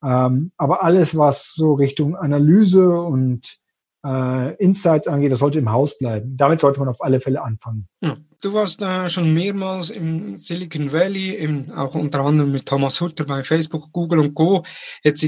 Ähm, 0.03 0.51
aber 0.57 0.83
alles, 0.83 1.15
was 1.15 1.53
so 1.53 1.73
Richtung 1.73 2.15
Analyse 2.15 2.89
und 2.99 3.59
äh, 4.03 4.55
Insights 4.55 5.07
angeht, 5.07 5.31
das 5.31 5.37
sollte 5.37 5.59
im 5.59 5.71
Haus 5.71 5.99
bleiben. 5.99 6.35
Damit 6.35 6.61
sollte 6.61 6.79
man 6.79 6.89
auf 6.89 6.99
alle 7.03 7.21
Fälle 7.21 7.43
anfangen. 7.43 7.87
Ja. 8.01 8.17
Du 8.41 8.53
warst 8.53 8.81
äh, 8.81 9.07
schon 9.07 9.35
mehrmals 9.35 9.91
im 9.91 10.35
Silicon 10.39 10.91
Valley, 10.91 11.35
im, 11.35 11.71
auch 11.73 11.93
unter 11.93 12.21
anderem 12.21 12.51
mit 12.51 12.65
Thomas 12.65 12.99
Hutter 12.99 13.23
bei 13.23 13.43
Facebook, 13.43 13.91
Google 13.91 14.17
und 14.17 14.33
Co. 14.33 14.63
Jetzt 15.03 15.27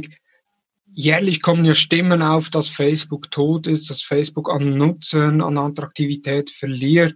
jährlich 0.91 1.43
kommen 1.43 1.63
ja 1.63 1.75
Stimmen 1.75 2.23
auf, 2.23 2.49
dass 2.49 2.69
Facebook 2.69 3.29
tot 3.29 3.67
ist, 3.67 3.91
dass 3.91 4.01
Facebook 4.01 4.49
an 4.49 4.79
Nutzern, 4.79 5.41
an 5.41 5.59
Attraktivität 5.59 6.49
verliert. 6.49 7.13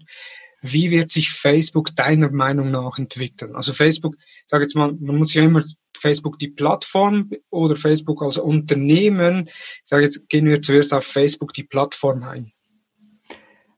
Wie 0.61 0.91
wird 0.91 1.09
sich 1.09 1.31
Facebook 1.31 1.95
deiner 1.95 2.31
Meinung 2.31 2.71
nach 2.71 2.97
entwickeln? 2.97 3.55
Also 3.55 3.73
Facebook, 3.73 4.15
ich 4.17 4.43
sage 4.47 4.63
jetzt 4.63 4.75
mal, 4.75 4.93
man 4.99 5.17
muss 5.17 5.33
ja 5.33 5.43
immer 5.43 5.63
Facebook 5.95 6.39
die 6.39 6.49
Plattform 6.49 7.29
oder 7.49 7.75
Facebook 7.75 8.21
als 8.23 8.37
Unternehmen. 8.37 9.47
Ich 9.47 9.81
sage 9.83 10.03
jetzt, 10.03 10.27
gehen 10.29 10.45
wir 10.45 10.61
zuerst 10.61 10.93
auf 10.93 11.05
Facebook 11.05 11.53
die 11.53 11.63
Plattform 11.63 12.23
ein. 12.23 12.51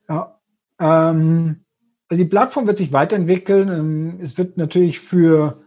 Ja, 0.07 0.39
ähm, 0.79 1.65
also 2.07 2.23
die 2.23 2.29
Plattform 2.29 2.67
wird 2.67 2.77
sich 2.77 2.91
weiterentwickeln. 2.91 3.69
Ähm, 3.69 4.19
es 4.21 4.37
wird 4.37 4.57
natürlich 4.57 4.99
für 4.99 5.61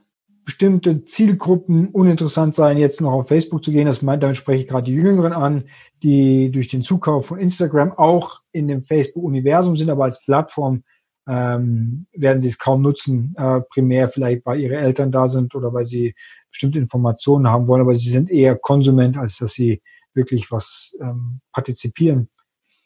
bestimmte 0.44 1.05
Zielgruppen 1.05 1.88
uninteressant 1.88 2.55
sein, 2.55 2.77
jetzt 2.77 3.01
noch 3.01 3.12
auf 3.12 3.29
Facebook 3.29 3.64
zu 3.64 3.70
gehen. 3.70 3.87
Das 3.87 4.03
meint, 4.03 4.22
damit 4.22 4.37
spreche 4.37 4.62
ich 4.62 4.68
gerade 4.68 4.90
die 4.90 4.96
Jüngeren 4.96 5.33
an, 5.33 5.64
die 6.03 6.51
durch 6.51 6.68
den 6.68 6.83
Zukauf 6.83 7.27
von 7.27 7.38
Instagram 7.38 7.92
auch 7.92 8.40
in 8.51 8.66
dem 8.66 8.83
Facebook-Universum 8.83 9.77
sind, 9.77 9.88
aber 9.88 10.05
als 10.05 10.20
Plattform 10.25 10.83
ähm, 11.29 12.07
werden 12.13 12.43
sie 12.43 12.49
es 12.49 12.59
kaum 12.59 12.83
nutzen, 12.83 13.35
äh, 13.37 13.61
primär 13.61 14.09
vielleicht, 14.09 14.45
weil 14.45 14.61
ihre 14.61 14.77
Eltern 14.77 15.13
da 15.13 15.29
sind 15.29 15.55
oder 15.55 15.73
weil 15.73 15.85
sie 15.85 16.15
bestimmte 16.51 16.79
Informationen 16.79 17.49
haben 17.49 17.69
wollen, 17.69 17.83
aber 17.83 17.95
sie 17.95 18.11
sind 18.11 18.31
eher 18.31 18.57
Konsument, 18.57 19.17
als 19.17 19.39
dass 19.39 19.53
sie 19.53 19.83
wirklich 20.15 20.51
was 20.51 20.97
ähm, 21.01 21.41
partizipieren. 21.53 22.29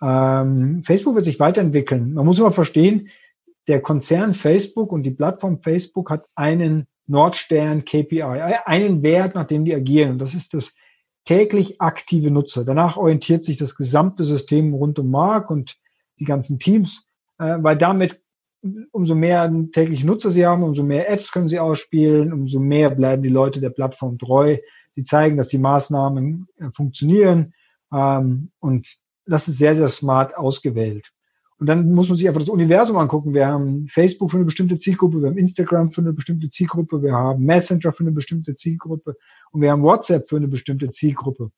Ähm, 0.02 0.82
Facebook 0.82 1.14
wird 1.14 1.24
sich 1.24 1.40
weiterentwickeln. 1.40 2.14
Man 2.14 2.26
muss 2.26 2.38
immer 2.38 2.52
verstehen, 2.52 3.08
der 3.68 3.80
Konzern 3.80 4.34
Facebook 4.34 4.92
und 4.92 5.02
die 5.02 5.10
Plattform 5.10 5.60
Facebook 5.60 6.10
hat 6.10 6.26
einen 6.34 6.86
Nordstern 7.06 7.84
KPI, 7.84 8.22
einen 8.22 9.02
Wert, 9.02 9.34
nach 9.34 9.46
dem 9.46 9.64
die 9.64 9.74
agieren. 9.74 10.12
Und 10.12 10.18
das 10.18 10.34
ist 10.34 10.54
das 10.54 10.74
täglich 11.24 11.80
aktive 11.80 12.30
Nutzer. 12.30 12.64
Danach 12.64 12.96
orientiert 12.96 13.44
sich 13.44 13.56
das 13.56 13.74
gesamte 13.74 14.24
System 14.24 14.74
rund 14.74 14.98
um 14.98 15.10
Mark 15.10 15.50
und 15.50 15.76
die 16.18 16.24
ganzen 16.24 16.58
Teams, 16.58 17.06
äh, 17.38 17.56
weil 17.60 17.76
damit 17.76 18.20
umso 18.92 19.14
mehr 19.14 19.52
täglich 19.72 20.04
Nutzer 20.04 20.30
sie 20.30 20.46
haben, 20.46 20.62
umso 20.62 20.82
mehr 20.82 21.10
Apps 21.10 21.32
können 21.32 21.48
sie 21.48 21.58
ausspielen, 21.58 22.32
umso 22.32 22.60
mehr 22.60 22.90
bleiben 22.90 23.22
die 23.22 23.28
Leute 23.28 23.60
der 23.60 23.70
Plattform 23.70 24.18
treu. 24.18 24.56
Sie 24.94 25.04
zeigen, 25.04 25.36
dass 25.36 25.48
die 25.48 25.58
Maßnahmen 25.58 26.48
äh, 26.58 26.70
funktionieren 26.72 27.54
ähm, 27.92 28.50
und 28.60 28.88
das 29.26 29.48
ist 29.48 29.58
sehr, 29.58 29.74
sehr 29.74 29.88
smart 29.88 30.36
ausgewählt. 30.36 31.12
Und 31.58 31.68
dann 31.68 31.92
muss 31.92 32.08
man 32.08 32.18
sich 32.18 32.28
einfach 32.28 32.40
das 32.40 32.50
Universum 32.50 32.98
angucken. 32.98 33.32
Wir 33.32 33.46
haben 33.46 33.86
Facebook 33.88 34.30
für 34.30 34.36
eine 34.36 34.44
bestimmte 34.44 34.78
Zielgruppe, 34.78 35.22
wir 35.22 35.30
haben 35.30 35.38
Instagram 35.38 35.90
für 35.90 36.02
eine 36.02 36.12
bestimmte 36.12 36.48
Zielgruppe, 36.50 37.02
wir 37.02 37.14
haben 37.14 37.44
Messenger 37.44 37.92
für 37.92 38.04
eine 38.04 38.12
bestimmte 38.12 38.54
Zielgruppe 38.54 39.16
und 39.52 39.62
wir 39.62 39.70
haben 39.70 39.82
WhatsApp 39.82 40.28
für 40.28 40.36
eine 40.36 40.48
bestimmte 40.48 40.90
Zielgruppe. 40.90 41.50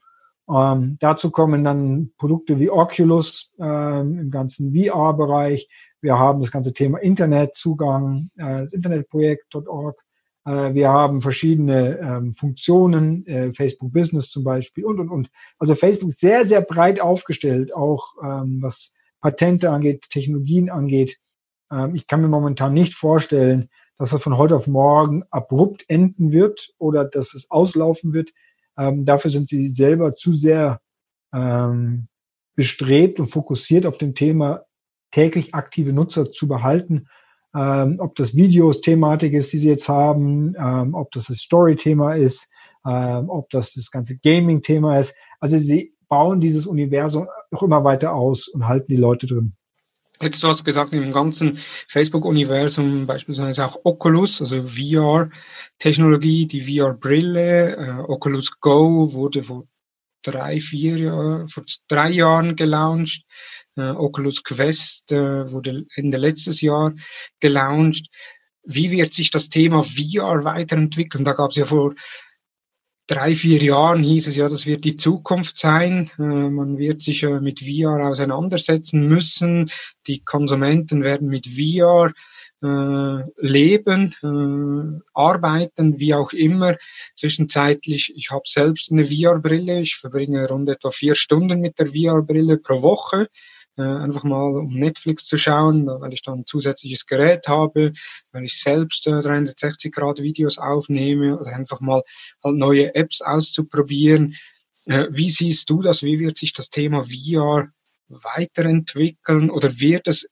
Ähm, 0.49 0.97
dazu 1.01 1.31
kommen 1.31 1.65
dann 1.65 2.13
Produkte 2.17 2.59
wie 2.59 2.71
Oculus 2.71 3.51
ähm, 3.59 4.19
im 4.19 4.31
ganzen 4.31 4.73
VR-Bereich. 4.73 5.69
Wir 6.01 6.19
haben 6.19 6.41
das 6.41 6.51
ganze 6.51 6.73
Thema 6.73 6.99
Internetzugang, 6.99 8.31
äh, 8.37 8.61
das 8.61 8.73
Internetprojekt.org. 8.73 10.01
Äh, 10.45 10.75
wir 10.75 10.89
haben 10.89 11.21
verschiedene 11.21 11.99
ähm, 11.99 12.35
Funktionen, 12.35 13.27
äh, 13.27 13.53
Facebook 13.53 13.93
Business 13.93 14.31
zum 14.31 14.45
Beispiel 14.45 14.85
und, 14.85 15.01
und, 15.01 15.11
und. 15.11 15.31
Also 15.59 15.75
Facebook 15.75 16.11
ist 16.11 16.21
sehr, 16.21 16.45
sehr 16.47 16.61
breit 16.61 17.01
aufgestellt, 17.01 17.75
auch 17.75 18.15
ähm, 18.23 18.59
was 18.63 18.95
Patente 19.21 19.71
angeht, 19.71 20.09
Technologien 20.11 20.71
angeht. 20.71 21.19
Ähm, 21.71 21.95
ich 21.95 22.07
kann 22.07 22.21
mir 22.21 22.29
momentan 22.29 22.73
nicht 22.73 22.95
vorstellen, 22.95 23.69
dass 23.99 24.13
es 24.13 24.23
von 24.23 24.39
heute 24.39 24.57
auf 24.57 24.67
morgen 24.69 25.25
abrupt 25.31 25.85
enden 25.89 26.33
wird 26.33 26.71
oder 26.79 27.05
dass 27.05 27.35
es 27.35 27.51
auslaufen 27.51 28.15
wird. 28.15 28.31
Ähm, 28.77 29.05
dafür 29.05 29.31
sind 29.31 29.49
sie 29.49 29.67
selber 29.67 30.13
zu 30.13 30.35
sehr 30.35 30.81
ähm, 31.35 32.07
bestrebt 32.55 33.21
und 33.21 33.27
fokussiert 33.27 33.87
auf 33.87 33.99
dem 33.99 34.15
Thema 34.15 34.65
täglich 35.11 35.55
aktive 35.55 35.93
Nutzer 35.93 36.31
zu 36.31 36.49
behalten. 36.49 37.09
Ähm, 37.55 37.97
ob 37.99 38.15
das 38.17 38.37
Videos 38.37 38.81
Thematik 38.81 39.33
ist, 39.33 39.53
die 39.53 39.59
sie 39.59 39.69
jetzt 39.69 39.89
haben, 39.89 40.55
ähm, 40.59 40.95
ob 40.95 41.11
das 41.13 41.27
das 41.27 41.39
Story-Thema 41.39 42.15
ist, 42.15 42.51
ähm, 42.87 43.31
ob 43.31 43.49
das 43.51 43.73
das 43.73 43.91
ganze 43.91 44.19
Gaming-Thema 44.19 44.99
ist. 44.99 45.17
Also 45.41 45.59
sie 45.59 45.95
bauen 46.09 46.41
dieses 46.41 46.67
Universum 46.67 47.27
noch 47.51 47.63
immer 47.63 47.85
weiter 47.85 48.15
aus 48.15 48.49
und 48.49 48.67
halten 48.67 48.93
die 48.93 48.97
Leute 48.97 49.27
drin. 49.27 49.55
Jetzt 50.21 50.43
du 50.43 50.49
hast 50.49 50.65
gesagt, 50.65 50.93
im 50.93 51.13
ganzen 51.13 51.59
Facebook-Universum 51.87 53.07
beispielsweise 53.07 53.65
auch 53.65 53.79
Oculus, 53.85 54.41
also 54.41 54.65
VR-Technologie, 54.65 56.47
die 56.47 56.61
VR-Brille, 56.61 57.77
äh, 57.77 58.03
Oculus 58.09 58.51
Go 58.61 59.13
wurde 59.13 59.45
vor 59.45 59.65
drei, 60.23 60.61
vier 60.61 61.47
vor 61.49 61.65
drei 61.89 62.11
Jahren 62.11 62.57
gelauncht. 62.57 63.23
Äh, 63.77 63.91
Oculus 63.91 64.43
Quest 64.43 65.13
äh, 65.13 65.51
wurde 65.51 65.85
Ende 65.95 66.19
letztes 66.19 66.61
Jahr 66.61 66.93
gelauncht. 67.41 68.09
Wie 68.65 68.91
wird 68.91 69.13
sich 69.13 69.31
das 69.31 69.49
Thema 69.49 69.85
VR 69.85 70.45
weiterentwickeln? 70.45 71.25
Da 71.25 71.33
gab 71.33 71.51
es 71.51 71.57
ja 71.57 71.65
vor 71.65 71.95
drei, 73.07 73.35
vier 73.35 73.63
Jahren 73.63 74.03
hieß 74.03 74.27
es 74.27 74.37
ja, 74.37 74.49
das 74.49 74.67
wird 74.67 74.85
die 74.85 74.97
Zukunft 74.97 75.59
sein. 75.59 76.11
Äh, 76.19 76.23
man 76.23 76.79
wird 76.79 77.03
sich 77.03 77.23
äh, 77.23 77.41
mit 77.41 77.61
VR 77.61 78.09
auseinandersetzen 78.09 79.09
müssen. 79.09 79.71
Die 80.07 80.21
Konsumenten 80.25 81.03
werden 81.03 81.29
mit 81.29 81.47
VR 81.47 82.13
äh, 82.63 83.23
leben, 83.37 84.15
äh, 84.23 85.01
arbeiten, 85.15 85.99
wie 85.99 86.15
auch 86.15 86.33
immer. 86.33 86.77
Zwischenzeitlich, 87.15 88.13
ich 88.17 88.31
habe 88.31 88.45
selbst 88.47 88.91
eine 88.91 89.05
VR-Brille. 89.05 89.81
Ich 89.81 89.97
verbringe 89.97 90.49
rund 90.49 90.69
etwa 90.69 90.91
vier 90.91 91.15
Stunden 91.15 91.61
mit 91.61 91.79
der 91.79 91.89
VR-Brille 91.89 92.59
pro 92.59 92.83
Woche 92.83 93.29
äh, 93.79 93.83
einfach 93.83 94.25
mal 94.25 94.57
um 94.57 94.73
Netflix 94.73 95.25
zu 95.25 95.39
schauen, 95.39 95.87
weil 95.87 96.13
ich 96.13 96.23
dann 96.23 96.41
ein 96.41 96.47
zusätzliches 96.47 97.07
Gerät 97.07 97.47
habe, 97.47 97.93
weil 98.33 98.45
ich 98.45 98.61
selbst 98.61 99.07
äh, 99.07 99.21
360 99.21 99.93
Grad 99.93 100.21
Videos 100.21 100.59
aufnehme 100.59 101.39
oder 101.39 101.55
einfach 101.55 101.81
mal 101.81 102.03
halt 102.43 102.57
neue 102.57 102.95
Apps 102.95 103.23
auszuprobieren. 103.23 104.35
Äh, 104.87 105.07
wie 105.11 105.31
siehst 105.31 105.71
du 105.71 105.81
das? 105.81 106.03
Wie 106.03 106.19
wird 106.19 106.39
sich 106.39 106.53
das 106.53 106.71
Thema 106.71 107.05
VR 107.05 107.69
weiterentwickeln 108.09 109.51
oder 109.51 109.79
wird 109.79 110.09
es 110.09 110.27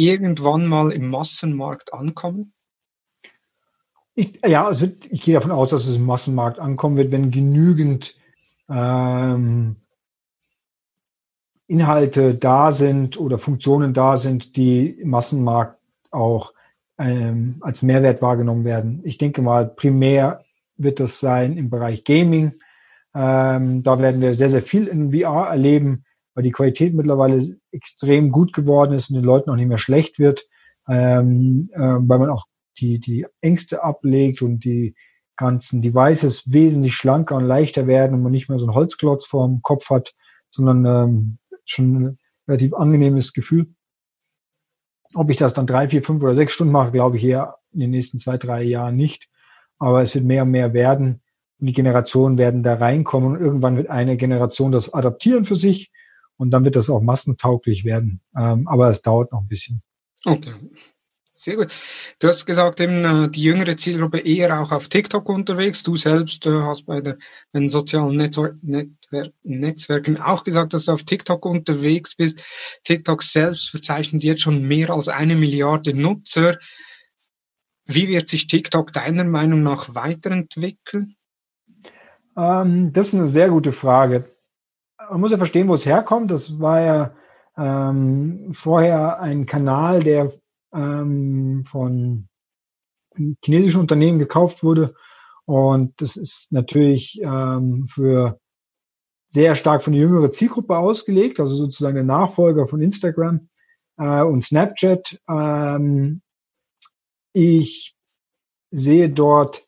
irgendwann 0.00 0.66
mal 0.66 0.92
im 0.92 1.10
Massenmarkt 1.10 1.92
ankommen? 1.92 2.54
Ich, 4.14 4.40
ja, 4.46 4.66
also 4.66 4.88
ich 5.10 5.22
gehe 5.22 5.34
davon 5.34 5.50
aus, 5.50 5.70
dass 5.70 5.86
es 5.86 5.96
im 5.96 6.06
Massenmarkt 6.06 6.58
ankommen 6.58 6.96
wird, 6.96 7.12
wenn 7.12 7.30
genügend 7.30 8.16
ähm, 8.68 9.76
Inhalte 11.66 12.34
da 12.34 12.72
sind 12.72 13.18
oder 13.18 13.38
Funktionen 13.38 13.94
da 13.94 14.16
sind, 14.16 14.56
die 14.56 14.88
im 14.88 15.10
Massenmarkt 15.10 15.78
auch 16.10 16.54
ähm, 16.98 17.56
als 17.60 17.82
Mehrwert 17.82 18.22
wahrgenommen 18.22 18.64
werden. 18.64 19.00
Ich 19.04 19.18
denke 19.18 19.42
mal, 19.42 19.66
primär 19.68 20.44
wird 20.76 20.98
das 20.98 21.20
sein 21.20 21.56
im 21.56 21.70
Bereich 21.70 22.04
Gaming. 22.04 22.54
Ähm, 23.14 23.82
da 23.82 23.98
werden 24.00 24.20
wir 24.20 24.34
sehr, 24.34 24.50
sehr 24.50 24.62
viel 24.62 24.86
in 24.86 25.12
VR 25.12 25.48
erleben, 25.48 26.04
weil 26.34 26.44
die 26.44 26.52
Qualität 26.52 26.94
mittlerweile 26.94 27.44
extrem 27.72 28.30
gut 28.30 28.52
geworden 28.52 28.92
ist 28.92 29.10
und 29.10 29.16
den 29.16 29.24
Leuten 29.24 29.50
auch 29.50 29.56
nicht 29.56 29.68
mehr 29.68 29.78
schlecht 29.78 30.18
wird, 30.18 30.46
ähm, 30.88 31.70
äh, 31.72 31.78
weil 31.78 32.18
man 32.18 32.30
auch 32.30 32.46
die, 32.78 32.98
die 32.98 33.26
Ängste 33.40 33.82
ablegt 33.82 34.42
und 34.42 34.64
die 34.64 34.94
ganzen 35.36 35.82
Devices 35.82 36.52
wesentlich 36.52 36.94
schlanker 36.94 37.36
und 37.36 37.46
leichter 37.46 37.86
werden 37.86 38.14
und 38.14 38.22
man 38.22 38.32
nicht 38.32 38.48
mehr 38.48 38.58
so 38.58 38.66
einen 38.66 38.74
Holzklotz 38.74 39.26
vorm 39.26 39.62
Kopf 39.62 39.90
hat, 39.90 40.14
sondern 40.50 40.84
ähm, 40.84 41.38
schon 41.64 41.94
ein 41.94 42.18
relativ 42.46 42.74
angenehmes 42.74 43.32
Gefühl. 43.32 43.68
Ob 45.14 45.30
ich 45.30 45.38
das 45.38 45.54
dann 45.54 45.66
drei, 45.66 45.88
vier, 45.88 46.02
fünf 46.02 46.22
oder 46.22 46.34
sechs 46.34 46.52
Stunden 46.52 46.72
mache, 46.72 46.92
glaube 46.92 47.16
ich 47.16 47.24
eher 47.24 47.56
in 47.72 47.80
den 47.80 47.90
nächsten 47.90 48.18
zwei, 48.18 48.36
drei 48.36 48.62
Jahren 48.62 48.96
nicht. 48.96 49.28
Aber 49.78 50.02
es 50.02 50.14
wird 50.14 50.24
mehr 50.24 50.42
und 50.42 50.50
mehr 50.50 50.72
werden 50.74 51.22
und 51.58 51.66
die 51.66 51.72
Generationen 51.72 52.38
werden 52.38 52.62
da 52.62 52.74
reinkommen 52.74 53.36
und 53.36 53.40
irgendwann 53.40 53.76
wird 53.76 53.88
eine 53.88 54.16
Generation 54.16 54.72
das 54.72 54.92
adaptieren 54.92 55.44
für 55.44 55.56
sich 55.56 55.90
und 56.40 56.50
dann 56.50 56.64
wird 56.64 56.74
das 56.74 56.88
auch 56.88 57.02
massentauglich 57.02 57.84
werden. 57.84 58.20
Ähm, 58.34 58.66
aber 58.66 58.88
es 58.88 59.02
dauert 59.02 59.30
noch 59.30 59.42
ein 59.42 59.48
bisschen. 59.48 59.82
Okay. 60.24 60.54
Sehr 61.32 61.56
gut. 61.56 61.68
Du 62.18 62.28
hast 62.28 62.46
gesagt, 62.46 62.80
eben 62.80 63.04
äh, 63.04 63.28
die 63.28 63.42
jüngere 63.42 63.76
Zielgruppe 63.76 64.18
eher 64.18 64.60
auch 64.60 64.72
auf 64.72 64.88
TikTok 64.88 65.28
unterwegs. 65.28 65.82
Du 65.82 65.96
selbst 65.96 66.46
äh, 66.46 66.50
hast 66.50 66.86
bei 66.86 67.00
der, 67.02 67.18
den 67.54 67.68
sozialen 67.68 68.16
Netzwer 68.16 68.54
Netzwer 68.62 69.30
Netzwerken 69.42 70.16
auch 70.18 70.44
gesagt, 70.44 70.72
dass 70.72 70.86
du 70.86 70.92
auf 70.92 71.04
TikTok 71.04 71.44
unterwegs 71.44 72.14
bist. 72.14 72.44
TikTok 72.84 73.22
selbst 73.22 73.70
verzeichnet 73.70 74.22
jetzt 74.22 74.42
schon 74.42 74.66
mehr 74.66 74.90
als 74.90 75.08
eine 75.08 75.36
Milliarde 75.36 75.94
Nutzer. 75.94 76.58
Wie 77.84 78.08
wird 78.08 78.28
sich 78.30 78.46
TikTok 78.46 78.92
deiner 78.92 79.24
Meinung 79.24 79.62
nach 79.62 79.94
weiterentwickeln? 79.94 81.14
Ähm, 82.36 82.92
das 82.92 83.08
ist 83.08 83.14
eine 83.14 83.28
sehr 83.28 83.50
gute 83.50 83.72
Frage. 83.72 84.29
Man 85.10 85.20
muss 85.20 85.32
ja 85.32 85.38
verstehen, 85.38 85.68
wo 85.68 85.74
es 85.74 85.86
herkommt. 85.86 86.30
Das 86.30 86.60
war 86.60 86.80
ja 86.80 87.14
ähm, 87.56 88.52
vorher 88.52 89.20
ein 89.20 89.44
Kanal, 89.46 90.02
der 90.02 90.32
ähm, 90.72 91.64
von 91.66 92.28
chinesischen 93.44 93.80
Unternehmen 93.80 94.18
gekauft 94.18 94.62
wurde. 94.62 94.94
Und 95.46 96.00
das 96.00 96.16
ist 96.16 96.52
natürlich 96.52 97.20
ähm, 97.22 97.84
für 97.84 98.38
sehr 99.28 99.54
stark 99.54 99.82
von 99.82 99.92
der 99.92 100.02
jüngeren 100.02 100.32
Zielgruppe 100.32 100.76
ausgelegt, 100.76 101.40
also 101.40 101.54
sozusagen 101.54 101.96
der 101.96 102.04
Nachfolger 102.04 102.66
von 102.66 102.80
Instagram 102.80 103.48
äh, 103.96 104.22
und 104.22 104.44
Snapchat. 104.44 105.20
Ähm, 105.28 106.22
ich 107.32 107.96
sehe 108.70 109.10
dort, 109.10 109.66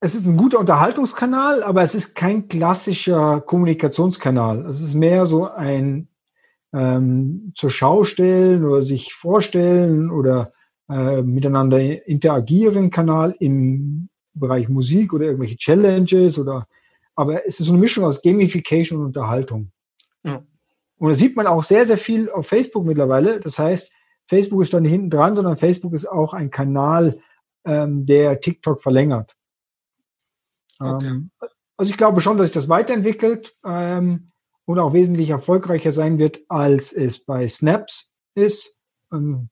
es 0.00 0.14
ist 0.14 0.26
ein 0.26 0.36
guter 0.36 0.58
Unterhaltungskanal, 0.58 1.62
aber 1.62 1.82
es 1.82 1.94
ist 1.94 2.14
kein 2.14 2.48
klassischer 2.48 3.42
Kommunikationskanal. 3.42 4.66
Es 4.66 4.80
ist 4.80 4.94
mehr 4.94 5.26
so 5.26 5.50
ein 5.50 6.08
ähm, 6.72 7.52
zur 7.54 7.70
Schau 7.70 8.04
stellen 8.04 8.64
oder 8.64 8.80
sich 8.80 9.12
vorstellen 9.12 10.10
oder 10.10 10.52
äh, 10.88 11.20
miteinander 11.20 11.80
interagieren 12.06 12.90
Kanal 12.90 13.36
im 13.40 14.08
Bereich 14.32 14.68
Musik 14.68 15.12
oder 15.12 15.26
irgendwelche 15.26 15.56
Challenges 15.56 16.38
oder 16.38 16.66
aber 17.14 17.46
es 17.46 17.60
ist 17.60 17.66
so 17.66 17.72
eine 17.72 17.80
Mischung 17.80 18.04
aus 18.04 18.22
Gamification 18.22 19.00
und 19.00 19.06
Unterhaltung. 19.06 19.72
Ja. 20.24 20.42
Und 20.96 21.08
da 21.08 21.14
sieht 21.14 21.36
man 21.36 21.46
auch 21.46 21.62
sehr, 21.62 21.84
sehr 21.84 21.98
viel 21.98 22.30
auf 22.30 22.46
Facebook 22.46 22.86
mittlerweile. 22.86 23.40
Das 23.40 23.58
heißt, 23.58 23.92
Facebook 24.26 24.62
ist 24.62 24.72
dann 24.72 24.84
nicht 24.84 24.92
hinten 24.92 25.10
dran, 25.10 25.36
sondern 25.36 25.58
Facebook 25.58 25.92
ist 25.92 26.08
auch 26.08 26.32
ein 26.32 26.50
Kanal, 26.50 27.18
ähm, 27.66 28.06
der 28.06 28.40
TikTok 28.40 28.80
verlängert. 28.80 29.36
Okay. 30.80 31.06
Ähm, 31.06 31.30
also 31.76 31.90
ich 31.90 31.96
glaube 31.96 32.20
schon, 32.20 32.36
dass 32.36 32.48
sich 32.48 32.54
das 32.54 32.68
weiterentwickelt. 32.68 33.54
Ähm, 33.64 34.26
und 34.70 34.78
auch 34.78 34.92
wesentlich 34.92 35.30
erfolgreicher 35.30 35.90
sein 35.90 36.20
wird, 36.20 36.42
als 36.48 36.92
es 36.92 37.24
bei 37.24 37.48
Snaps 37.48 38.12
ist. 38.36 38.78
Ähm, 39.12 39.48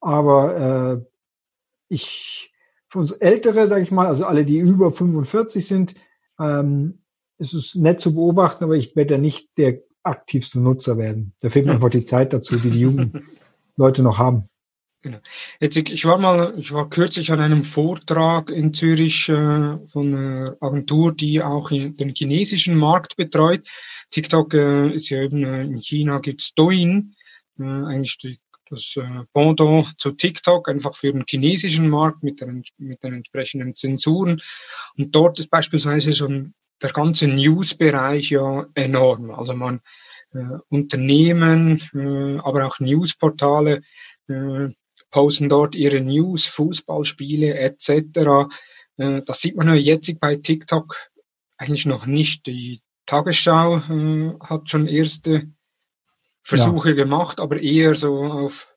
aber 0.00 1.00
äh, 1.00 1.06
ich, 1.88 2.52
für 2.88 2.98
uns 2.98 3.12
Ältere, 3.12 3.66
sage 3.66 3.82
ich 3.82 3.90
mal, 3.90 4.06
also 4.06 4.26
alle, 4.26 4.44
die 4.44 4.58
über 4.58 4.92
45 4.92 5.66
sind, 5.66 5.94
ähm, 6.38 7.02
ist 7.38 7.54
es 7.54 7.74
nett 7.76 8.00
zu 8.00 8.14
beobachten, 8.14 8.64
aber 8.64 8.74
ich 8.74 8.94
werde 8.94 9.16
nicht 9.16 9.56
der 9.56 9.80
aktivste 10.02 10.60
Nutzer 10.60 10.98
werden. 10.98 11.34
Da 11.40 11.48
fehlt 11.48 11.64
mir 11.64 11.72
einfach 11.72 11.88
die 11.88 12.04
Zeit 12.04 12.34
dazu, 12.34 12.56
die 12.56 12.70
die 12.70 12.80
jungen 12.80 13.26
Leute 13.76 14.02
noch 14.02 14.18
haben. 14.18 14.48
Genau. 15.00 15.18
Jetzt, 15.60 15.76
ich 15.76 16.04
war 16.04 16.18
mal, 16.18 16.54
ich 16.58 16.72
war 16.72 16.90
kürzlich 16.90 17.30
an 17.30 17.40
einem 17.40 17.62
Vortrag 17.62 18.50
in 18.50 18.74
Zürich 18.74 19.28
äh, 19.28 19.78
von 19.86 20.14
einer 20.14 20.56
Agentur, 20.60 21.14
die 21.14 21.40
auch 21.40 21.70
den 21.70 22.14
chinesischen 22.16 22.76
Markt 22.76 23.16
betreut. 23.16 23.66
TikTok 24.10 24.54
äh, 24.54 24.90
ist 24.90 25.10
ja 25.10 25.22
eben 25.22 25.44
äh, 25.44 25.62
in 25.62 25.78
China 25.80 26.18
gibt's 26.18 26.52
Douyin, 26.54 27.14
äh, 27.60 27.62
eigentlich 27.62 28.40
das 28.70 28.96
äh, 28.96 29.24
Pendant 29.32 29.94
zu 29.98 30.10
TikTok, 30.12 30.68
einfach 30.68 30.96
für 30.96 31.12
den 31.12 31.24
chinesischen 31.28 31.88
Markt 31.88 32.24
mit, 32.24 32.40
den, 32.40 32.64
mit 32.78 33.02
den 33.02 33.14
entsprechenden 33.14 33.76
Zensuren. 33.76 34.40
Und 34.96 35.14
dort 35.14 35.38
ist 35.38 35.48
beispielsweise 35.48 36.12
schon 36.12 36.54
der 36.82 36.90
ganze 36.90 37.28
News-Bereich 37.28 38.30
ja 38.30 38.66
enorm. 38.74 39.30
Also 39.30 39.54
man 39.54 39.80
äh, 40.32 40.58
Unternehmen, 40.68 41.80
äh, 41.94 42.38
aber 42.40 42.66
auch 42.66 42.78
Newsportale 42.80 43.80
äh, 44.28 44.68
posten 45.10 45.48
dort 45.48 45.74
ihre 45.74 46.00
News, 46.00 46.46
Fußballspiele 46.46 47.54
etc. 47.54 48.48
Äh, 48.96 49.22
das 49.26 49.40
sieht 49.40 49.56
man 49.56 49.68
ja 49.68 49.74
jetzt 49.74 50.12
bei 50.20 50.36
TikTok 50.36 50.96
eigentlich 51.56 51.86
noch 51.86 52.06
nicht. 52.06 52.46
Die 52.46 52.80
Tagesschau 53.06 53.78
äh, 53.78 54.34
hat 54.40 54.68
schon 54.68 54.86
erste 54.86 55.48
Versuche 56.42 56.90
ja. 56.90 56.94
gemacht, 56.94 57.40
aber 57.40 57.60
eher 57.60 57.94
so 57.94 58.22
auf 58.22 58.74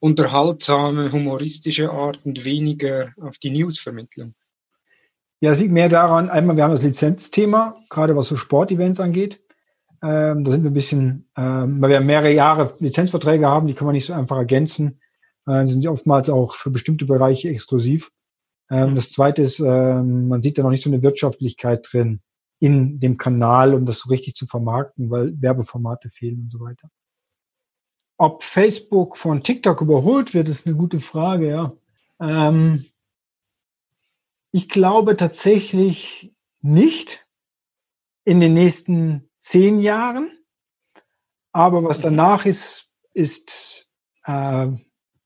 unterhaltsame, 0.00 1.10
humoristische 1.10 1.90
Art 1.90 2.20
und 2.24 2.44
weniger 2.44 3.12
auf 3.20 3.38
die 3.38 3.50
Newsvermittlung. 3.50 4.34
Ja, 5.40 5.52
es 5.52 5.60
liegt 5.60 5.72
mehr 5.72 5.88
daran, 5.88 6.30
einmal, 6.30 6.56
wir 6.56 6.64
haben 6.64 6.72
das 6.72 6.82
Lizenzthema, 6.82 7.76
gerade 7.88 8.16
was 8.16 8.28
so 8.28 8.36
Sportevents 8.36 9.00
angeht. 9.00 9.40
Ähm, 10.02 10.44
da 10.44 10.50
sind 10.50 10.62
wir 10.62 10.70
ein 10.70 10.74
bisschen, 10.74 11.28
ähm, 11.36 11.80
weil 11.80 11.90
wir 11.90 12.00
mehrere 12.00 12.32
Jahre 12.32 12.74
Lizenzverträge 12.78 13.46
haben, 13.46 13.66
die 13.66 13.74
kann 13.74 13.86
man 13.86 13.94
nicht 13.94 14.06
so 14.06 14.12
einfach 14.12 14.36
ergänzen 14.36 15.00
äh, 15.48 15.66
sind 15.66 15.86
oftmals 15.86 16.30
auch 16.30 16.54
für 16.54 16.70
bestimmte 16.70 17.06
Bereiche 17.06 17.48
exklusiv. 17.48 18.10
Ähm, 18.70 18.94
das 18.94 19.10
zweite 19.10 19.42
ist, 19.42 19.60
ähm, 19.60 20.28
man 20.28 20.42
sieht 20.42 20.58
da 20.58 20.62
noch 20.62 20.70
nicht 20.70 20.84
so 20.84 20.90
eine 20.90 21.02
Wirtschaftlichkeit 21.02 21.88
drin 21.90 22.20
in 22.60 23.00
dem 23.00 23.16
Kanal, 23.16 23.74
um 23.74 23.86
das 23.86 24.00
so 24.00 24.10
richtig 24.10 24.34
zu 24.34 24.46
vermarkten, 24.46 25.10
weil 25.10 25.40
Werbeformate 25.40 26.10
fehlen 26.10 26.42
und 26.42 26.50
so 26.52 26.60
weiter. 26.60 26.90
Ob 28.16 28.42
Facebook 28.42 29.16
von 29.16 29.42
TikTok 29.42 29.80
überholt 29.80 30.34
wird, 30.34 30.48
ist 30.48 30.66
eine 30.66 30.76
gute 30.76 31.00
Frage, 31.00 31.48
ja. 31.48 31.72
Ähm, 32.20 32.84
ich 34.50 34.68
glaube 34.68 35.16
tatsächlich 35.16 36.34
nicht 36.60 37.26
in 38.24 38.40
den 38.40 38.54
nächsten 38.54 39.28
zehn 39.38 39.78
Jahren. 39.78 40.30
Aber 41.52 41.84
was 41.84 42.00
danach 42.00 42.44
ist, 42.44 42.90
ist 43.14 43.88
äh, 44.24 44.68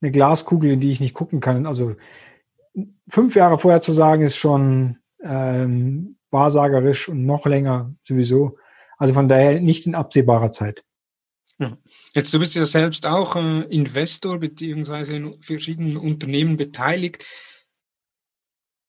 eine 0.02 0.10
Glaskugel, 0.10 0.72
in 0.72 0.80
die 0.80 0.90
ich 0.90 1.00
nicht 1.00 1.14
gucken 1.14 1.40
kann. 1.40 1.66
Also 1.66 1.96
fünf 3.08 3.36
Jahre 3.36 3.58
vorher 3.58 3.80
zu 3.80 3.92
sagen, 3.92 4.22
ist 4.22 4.36
schon 4.36 4.98
ähm, 5.22 6.16
wahrsagerisch 6.30 7.08
und 7.08 7.24
noch 7.24 7.46
länger 7.46 7.94
sowieso. 8.02 8.58
Also 8.98 9.14
von 9.14 9.28
daher 9.28 9.60
nicht 9.60 9.86
in 9.86 9.94
absehbarer 9.94 10.50
Zeit. 10.50 10.84
Jetzt, 12.14 12.34
du 12.34 12.38
bist 12.38 12.54
ja 12.54 12.64
selbst 12.64 13.06
auch 13.06 13.36
äh, 13.36 13.62
Investor 13.62 14.38
beziehungsweise 14.38 15.14
in 15.14 15.40
verschiedenen 15.42 15.96
Unternehmen 15.96 16.56
beteiligt. 16.56 17.24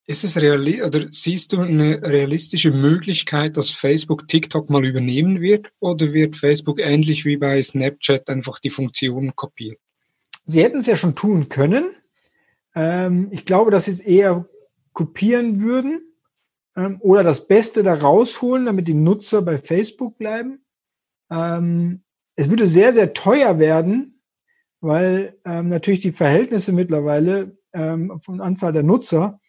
Ist 0.06 0.24
es 0.24 0.42
reali 0.42 0.84
oder 0.84 1.08
siehst 1.12 1.54
du 1.54 1.62
eine 1.62 2.02
realistische 2.02 2.72
Möglichkeit, 2.72 3.56
dass 3.56 3.70
Facebook 3.70 4.28
TikTok 4.28 4.70
mal 4.70 4.86
übernehmen 4.86 5.40
wird? 5.40 5.72
Oder 5.80 6.12
wird 6.12 6.36
Facebook 6.36 6.80
ähnlich 6.80 7.24
wie 7.24 7.38
bei 7.38 7.62
Snapchat 7.62 8.28
einfach 8.30 8.60
die 8.60 8.70
Funktionen 8.70 9.34
kopieren? 9.36 9.78
Sie 10.46 10.64
hätten 10.64 10.78
es 10.78 10.88
ja 10.88 10.96
schon 10.96 11.16
tun 11.16 11.50
können. 11.50 11.86
Ähm, 12.76 13.30
ich 13.32 13.46
glaube, 13.46 13.72
dass 13.72 13.86
sie 13.86 13.92
es 13.92 14.00
eher 14.00 14.46
kopieren 14.94 15.62
würden 15.62 16.02
ähm, 16.76 16.98
oder 17.02 17.24
das 17.24 17.48
Beste 17.48 17.84
da 17.84 17.94
rausholen, 17.94 18.66
damit 18.66 18.88
die 18.88 18.94
Nutzer 18.94 19.42
bei 19.42 19.58
Facebook 19.58 20.18
bleiben. 20.18 20.66
Ähm, 21.30 22.04
es 22.36 22.50
würde 22.50 22.68
sehr, 22.68 22.94
sehr 22.94 23.14
teuer 23.14 23.60
werden, 23.60 24.22
weil 24.82 25.40
ähm, 25.46 25.70
natürlich 25.70 26.02
die 26.02 26.12
Verhältnisse 26.12 26.74
mittlerweile 26.74 27.58
ähm, 27.74 28.20
von 28.22 28.42
Anzahl 28.42 28.74
der 28.74 28.84
Nutzer 28.84 29.40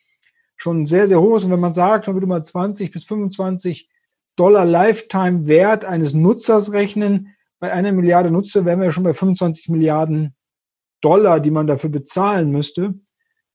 schon 0.57 0.87
sehr, 0.87 1.09
sehr 1.09 1.21
hoch 1.21 1.37
ist. 1.37 1.45
Und 1.45 1.51
wenn 1.51 1.61
man 1.61 1.73
sagt, 1.73 2.07
man 2.07 2.15
würde 2.15 2.27
mal 2.27 2.45
20 2.45 2.93
bis 2.93 3.05
25 3.05 3.91
Dollar 4.37 4.65
Lifetime 4.65 5.47
Wert 5.47 5.85
eines 5.85 6.15
Nutzers 6.15 6.73
rechnen, 6.73 7.35
bei 7.59 7.73
einer 7.73 7.93
Milliarde 7.93 8.31
Nutzer 8.31 8.65
wären 8.65 8.81
wir 8.81 8.91
schon 8.91 9.05
bei 9.05 9.13
25 9.13 9.71
Milliarden 9.71 10.35
Dollar, 11.05 11.41
die 11.41 11.51
man 11.51 11.67
dafür 11.67 11.91
bezahlen 11.91 12.51
müsste. 12.51 12.95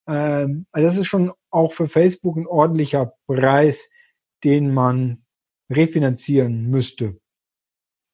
Ähm, 0.07 0.65
also 0.71 0.87
das 0.87 0.97
ist 0.97 1.07
schon 1.07 1.31
auch 1.49 1.71
für 1.71 1.87
Facebook 1.87 2.37
ein 2.37 2.47
ordentlicher 2.47 3.13
Preis, 3.27 3.89
den 4.43 4.73
man 4.73 5.23
refinanzieren 5.69 6.69
müsste. 6.69 7.19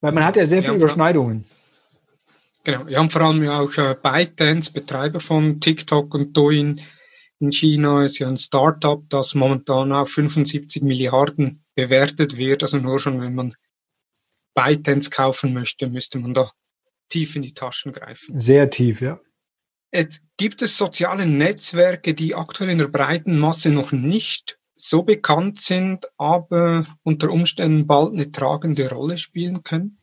Weil 0.02 0.12
man 0.12 0.26
hat 0.26 0.36
ja 0.36 0.45
sehr 0.45 0.63
viele 0.63 0.76
Überschneidungen. 0.76 1.45
Genau, 2.63 2.88
wir 2.88 2.98
haben 2.98 3.10
vor 3.10 3.21
allem 3.21 3.43
ja 3.43 3.60
auch 3.60 3.78
äh, 3.78 3.95
ByteDance, 4.02 4.71
Betreiber 4.71 5.19
von 5.19 5.60
TikTok 5.60 6.13
und 6.15 6.36
Douyin, 6.36 6.82
in 7.39 7.52
China 7.52 8.06
ist 8.06 8.19
ja 8.19 8.28
ein 8.28 8.38
Startup, 8.38 9.04
das 9.10 9.36
momentan 9.36 9.91
auf 9.91 10.10
75 10.10 10.82
Milliarden 10.84 11.63
bewertet 11.76 12.38
wird. 12.38 12.63
Also 12.63 12.78
nur 12.78 13.00
schon, 13.00 13.19
wenn 13.19 13.36
man 13.36 13.56
ByteDance 14.56 15.10
kaufen 15.10 15.54
möchte, 15.54 15.88
müsste 15.88 16.17
man 16.17 16.34
da 16.34 16.52
tief 17.10 17.36
in 17.36 17.41
die 17.41 17.54
Taschen 17.54 17.91
greifen. 17.91 18.38
Sehr 18.38 18.70
tief, 18.70 19.02
ja. 19.02 19.20
Es 19.91 20.22
gibt 20.38 20.62
es 20.62 20.78
soziale 20.78 21.26
Netzwerke, 21.26 22.13
die 22.13 22.36
aktuell 22.36 22.70
in 22.70 22.80
der 22.80 22.88
breiten 22.88 23.39
Masse 23.39 23.70
noch 23.70 23.91
nicht 23.91 24.60
so 24.76 25.04
bekannt 25.04 25.62
sind, 25.62 26.06
aber 26.18 26.86
unter 27.04 27.32
Umständen 27.32 27.88
bald 27.88 28.13
eine 28.13 28.32
tragende 28.32 28.89
Rolle 28.91 29.18
spielen 29.18 29.63
können? 29.63 29.98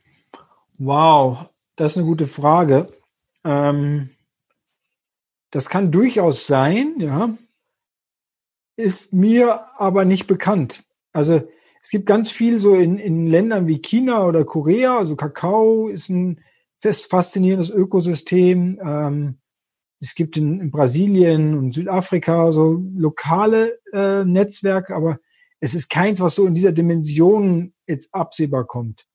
Wow, 0.78 1.46
das 1.76 1.92
ist 1.92 1.98
eine 1.98 2.06
gute 2.06 2.26
Frage. 2.26 2.88
Ähm, 3.44 4.10
das 5.50 5.68
kann 5.68 5.92
durchaus 5.92 6.46
sein, 6.46 6.94
ja, 6.98 7.36
ist 8.76 9.12
mir 9.12 9.66
aber 9.78 10.04
nicht 10.06 10.26
bekannt. 10.26 10.82
Also 11.12 11.46
es 11.80 11.90
gibt 11.90 12.06
ganz 12.06 12.30
viel 12.30 12.58
so 12.58 12.74
in, 12.74 12.96
in 12.96 13.26
Ländern 13.26 13.68
wie 13.68 13.82
China 13.82 14.24
oder 14.24 14.44
Korea, 14.44 14.96
also 14.96 15.14
Kakao 15.14 15.88
ist 15.88 16.08
ein 16.08 16.40
fest 16.82 17.08
faszinierendes 17.08 17.70
Ökosystem. 17.70 18.78
Ähm, 18.84 19.38
es 20.00 20.14
gibt 20.14 20.36
in, 20.36 20.60
in, 20.60 20.70
Brasilien 20.72 21.56
und 21.56 21.72
Südafrika 21.72 22.50
so 22.50 22.82
lokale 22.96 23.78
äh, 23.92 24.24
Netzwerke, 24.24 24.94
aber 24.94 25.20
es 25.60 25.74
ist 25.74 25.88
keins, 25.88 26.20
was 26.20 26.34
so 26.34 26.44
in 26.44 26.54
dieser 26.54 26.72
Dimension 26.72 27.72
jetzt 27.86 28.12
absehbar 28.12 28.66
kommt. 28.66 29.06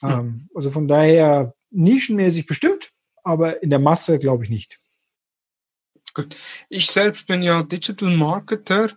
Hm. 0.00 0.10
Ähm, 0.10 0.48
also 0.54 0.70
von 0.70 0.86
daher 0.86 1.54
nischenmäßig 1.70 2.46
bestimmt, 2.46 2.92
aber 3.24 3.62
in 3.62 3.70
der 3.70 3.78
Masse 3.78 4.18
glaube 4.18 4.44
ich 4.44 4.50
nicht. 4.50 4.78
Gut. 6.12 6.36
Ich 6.68 6.90
selbst 6.90 7.26
bin 7.26 7.42
ja 7.42 7.62
Digital 7.62 8.14
Marketer 8.14 8.90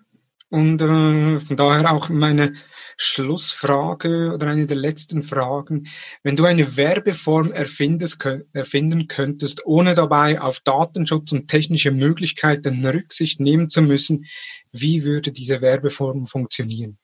und 0.54 0.84
äh, 0.84 1.40
von 1.40 1.58
daher 1.58 1.92
auch 1.92 2.10
meine 2.10 2.54
Schlussfrage 2.96 4.34
oder 4.36 4.50
eine 4.50 4.68
der 4.68 4.78
letzten 4.78 5.24
Fragen. 5.24 5.88
Wenn 6.22 6.36
du 6.36 6.44
eine 6.46 6.78
Werbeform 6.78 7.52
erfindest, 7.52 8.24
erfinden 8.54 9.08
könntest, 9.08 9.66
ohne 9.66 9.96
dabei 9.96 10.40
auf 10.40 10.60
Datenschutz 10.60 11.32
und 11.32 11.48
technische 11.48 11.90
Möglichkeiten 11.90 12.86
Rücksicht 12.86 13.40
nehmen 13.40 13.72
zu 13.72 13.82
müssen, 13.82 14.28
wie 14.72 15.04
würde 15.04 15.32
diese 15.32 15.60
Werbeform 15.62 16.28
funktionieren? 16.28 17.00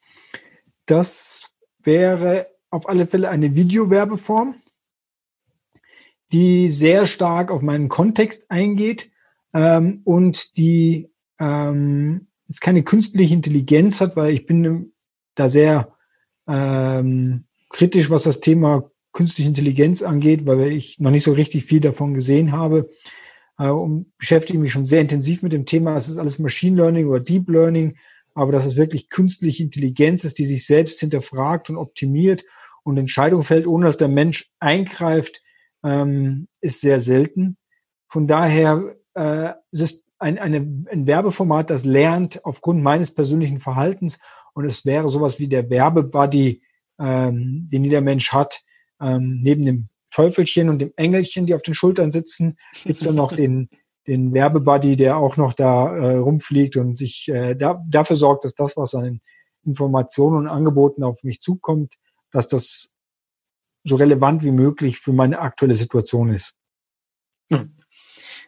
Das 0.86 1.50
wäre 1.82 2.46
auf 2.70 2.88
alle 2.88 3.08
Fälle 3.08 3.30
eine 3.30 3.56
Videowerbeform, 3.56 4.54
die 6.30 6.68
sehr 6.68 7.04
stark 7.04 7.50
auf 7.50 7.62
meinen 7.62 7.88
Kontext 7.88 8.48
eingeht 8.48 9.10
ähm, 9.52 10.02
und 10.04 10.56
die 10.56 11.10
ähm, 11.40 12.28
jetzt 12.50 12.60
keine 12.60 12.82
künstliche 12.82 13.32
Intelligenz 13.32 14.00
hat, 14.00 14.16
weil 14.16 14.34
ich 14.34 14.44
bin 14.44 14.92
da 15.36 15.48
sehr 15.48 15.94
ähm, 16.48 17.44
kritisch, 17.70 18.10
was 18.10 18.24
das 18.24 18.40
Thema 18.40 18.90
künstliche 19.12 19.48
Intelligenz 19.48 20.02
angeht, 20.02 20.46
weil 20.46 20.72
ich 20.72 20.98
noch 20.98 21.12
nicht 21.12 21.22
so 21.22 21.30
richtig 21.32 21.64
viel 21.64 21.80
davon 21.80 22.12
gesehen 22.12 22.50
habe 22.50 22.90
äh, 23.56 23.68
und 23.68 24.16
beschäftige 24.18 24.58
mich 24.58 24.72
schon 24.72 24.84
sehr 24.84 25.00
intensiv 25.00 25.42
mit 25.42 25.52
dem 25.52 25.64
Thema. 25.64 25.96
Es 25.96 26.08
ist 26.08 26.18
alles 26.18 26.40
Machine 26.40 26.76
Learning 26.76 27.06
oder 27.06 27.20
Deep 27.20 27.48
Learning, 27.48 27.96
aber 28.34 28.50
dass 28.50 28.66
es 28.66 28.76
wirklich 28.76 29.08
künstliche 29.10 29.62
Intelligenz 29.62 30.24
ist, 30.24 30.38
die 30.38 30.44
sich 30.44 30.66
selbst 30.66 30.98
hinterfragt 30.98 31.70
und 31.70 31.76
optimiert 31.76 32.44
und 32.82 32.96
Entscheidungen 32.96 33.44
fällt, 33.44 33.68
ohne 33.68 33.86
dass 33.86 33.96
der 33.96 34.08
Mensch 34.08 34.50
eingreift, 34.58 35.40
ähm, 35.84 36.48
ist 36.60 36.80
sehr 36.80 36.98
selten. 36.98 37.58
Von 38.08 38.26
daher 38.26 38.96
äh, 39.14 39.52
es 39.70 39.80
ist 39.82 40.09
ein, 40.20 40.38
eine, 40.38 40.58
ein 40.90 41.06
Werbeformat, 41.06 41.70
das 41.70 41.84
lernt 41.84 42.44
aufgrund 42.44 42.82
meines 42.82 43.14
persönlichen 43.14 43.58
Verhaltens 43.58 44.20
und 44.52 44.64
es 44.64 44.84
wäre 44.84 45.08
sowas 45.08 45.38
wie 45.38 45.48
der 45.48 45.70
Werbebuddy, 45.70 46.62
ähm, 46.98 47.68
den 47.72 47.84
jeder 47.84 48.02
Mensch 48.02 48.32
hat. 48.32 48.62
Ähm, 49.00 49.40
neben 49.40 49.64
dem 49.64 49.88
Teufelchen 50.12 50.68
und 50.68 50.78
dem 50.78 50.92
Engelchen, 50.96 51.46
die 51.46 51.54
auf 51.54 51.62
den 51.62 51.74
Schultern 51.74 52.10
sitzen, 52.10 52.58
gibt 52.84 53.00
es 53.00 53.06
dann 53.06 53.16
noch 53.16 53.32
den, 53.36 53.70
den 54.06 54.34
Werbebuddy, 54.34 54.96
der 54.96 55.16
auch 55.16 55.36
noch 55.36 55.54
da 55.54 55.96
äh, 55.96 56.16
rumfliegt 56.16 56.76
und 56.76 56.98
sich 56.98 57.28
äh, 57.28 57.54
da, 57.54 57.82
dafür 57.88 58.16
sorgt, 58.16 58.44
dass 58.44 58.54
das, 58.54 58.76
was 58.76 58.94
an 58.94 59.20
Informationen 59.64 60.36
und 60.36 60.48
Angeboten 60.48 61.02
auf 61.02 61.22
mich 61.22 61.40
zukommt, 61.40 61.94
dass 62.30 62.46
das 62.48 62.90
so 63.84 63.96
relevant 63.96 64.44
wie 64.44 64.52
möglich 64.52 64.98
für 64.98 65.12
meine 65.12 65.38
aktuelle 65.38 65.74
Situation 65.74 66.28
ist. 66.28 66.54
Hm. 67.50 67.76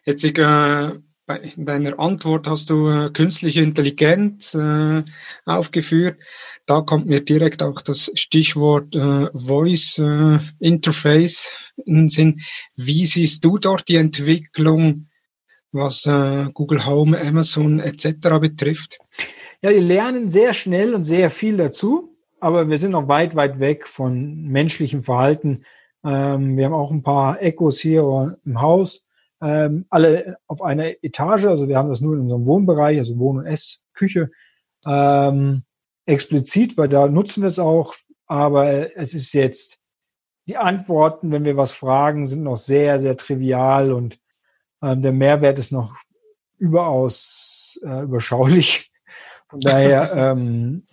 Jetzt 0.05 0.25
äh, 0.25 0.33
bei, 0.33 1.01
in 1.29 1.67
deiner 1.67 1.99
Antwort 1.99 2.49
hast 2.49 2.71
du 2.71 2.89
äh, 2.89 3.11
künstliche 3.11 3.63
Intelligenz 3.63 4.55
äh, 4.55 5.03
aufgeführt. 5.45 6.23
Da 6.67 6.81
kommt 6.81 7.07
mir 7.07 7.21
direkt 7.25 7.63
auch 7.63 7.81
das 7.81 8.11
Stichwort 8.15 8.95
äh, 8.95 9.29
Voice 9.33 9.99
äh, 9.99 10.39
Interface 10.59 11.53
in 11.77 11.95
den 11.95 12.09
Sinn. 12.09 12.41
Wie 12.77 13.07
siehst 13.07 13.45
du 13.45 13.59
dort 13.59 13.89
die 13.89 13.97
Entwicklung, 13.97 15.09
was 15.71 16.07
äh, 16.07 16.47
Google 16.53 16.87
Home, 16.87 17.21
Amazon 17.21 17.81
etc. 17.81 18.41
betrifft? 18.41 18.99
Ja, 19.63 19.71
die 19.71 19.79
lernen 19.79 20.29
sehr 20.29 20.53
schnell 20.53 20.95
und 20.95 21.03
sehr 21.05 21.31
viel 21.31 21.57
dazu, 21.57 22.17
aber 22.41 22.69
wir 22.69 22.79
sind 22.79 22.93
noch 22.93 23.07
weit, 23.09 23.37
weit 23.37 23.61
weg 23.61 23.87
von 23.87 24.43
menschlichem 24.43 25.05
Verhalten. 25.05 25.65
Ähm, 26.05 26.57
wir 26.57 26.65
haben 26.65 26.75
auch 26.75 26.91
ein 26.91 27.05
paar 27.05 27.41
Echos 27.41 27.81
hier 27.81 28.37
im 28.45 28.61
Haus 28.61 29.07
ähm, 29.43 29.87
alle 29.91 30.39
auf 30.47 30.63
einer 30.63 31.03
Etage. 31.03 31.47
Also 31.47 31.69
wir 31.69 31.77
haben 31.77 31.89
das 31.89 32.01
nur 32.01 32.15
in 32.15 32.21
unserem 32.21 32.47
Wohnbereich, 32.47 32.99
also 32.99 33.19
Wohn- 33.19 33.39
und 33.39 33.47
Essküche, 33.47 34.31
ähm, 34.87 35.65
explizit, 36.07 36.79
weil 36.79 36.89
da 36.89 37.09
nutzen 37.09 37.43
wir 37.43 37.49
es 37.49 37.59
auch. 37.59 37.95
Aber 38.27 38.97
es 38.97 39.15
ist 39.15 39.33
jetzt, 39.33 39.81
die 40.47 40.57
Antworten, 40.57 41.33
wenn 41.33 41.45
wir 41.45 41.57
was 41.57 41.75
fragen, 41.75 42.27
sind 42.27 42.45
noch 42.45 42.57
sehr, 42.57 42.99
sehr 42.99 43.17
trivial 43.17 43.93
und 43.93 44.19
ähm, 44.81 45.03
der 45.03 45.13
Mehrwert 45.13 45.59
ist 45.59 45.73
noch 45.73 45.95
überaus 46.59 47.81
äh, 47.85 48.03
überschaulich. 48.03 48.91
Von 49.49 49.61
daher, 49.61 50.13
ähm, 50.15 50.87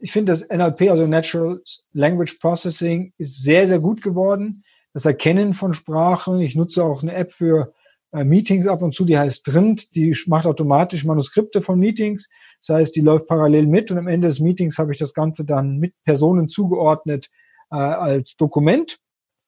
ich 0.00 0.12
finde 0.12 0.32
das 0.32 0.48
NLP, 0.48 0.90
also 0.90 1.06
Natural 1.06 1.62
Language 1.92 2.38
Processing, 2.40 3.12
ist 3.16 3.42
sehr, 3.42 3.66
sehr 3.66 3.78
gut 3.78 4.02
geworden 4.02 4.64
das 4.92 5.06
Erkennen 5.06 5.52
von 5.52 5.74
Sprachen. 5.74 6.40
Ich 6.40 6.54
nutze 6.54 6.84
auch 6.84 7.02
eine 7.02 7.14
App 7.14 7.32
für 7.32 7.72
äh, 8.12 8.24
Meetings 8.24 8.66
ab 8.66 8.82
und 8.82 8.94
zu, 8.94 9.04
die 9.04 9.18
heißt 9.18 9.46
Drind, 9.46 9.94
die 9.94 10.16
macht 10.26 10.46
automatisch 10.46 11.04
Manuskripte 11.04 11.60
von 11.60 11.78
Meetings. 11.78 12.28
Das 12.60 12.76
heißt, 12.76 12.96
die 12.96 13.00
läuft 13.00 13.28
parallel 13.28 13.66
mit 13.66 13.90
und 13.90 13.98
am 13.98 14.08
Ende 14.08 14.28
des 14.28 14.40
Meetings 14.40 14.78
habe 14.78 14.92
ich 14.92 14.98
das 14.98 15.14
Ganze 15.14 15.44
dann 15.44 15.78
mit 15.78 15.94
Personen 16.04 16.48
zugeordnet 16.48 17.30
äh, 17.70 17.76
als 17.76 18.36
Dokument. 18.36 18.98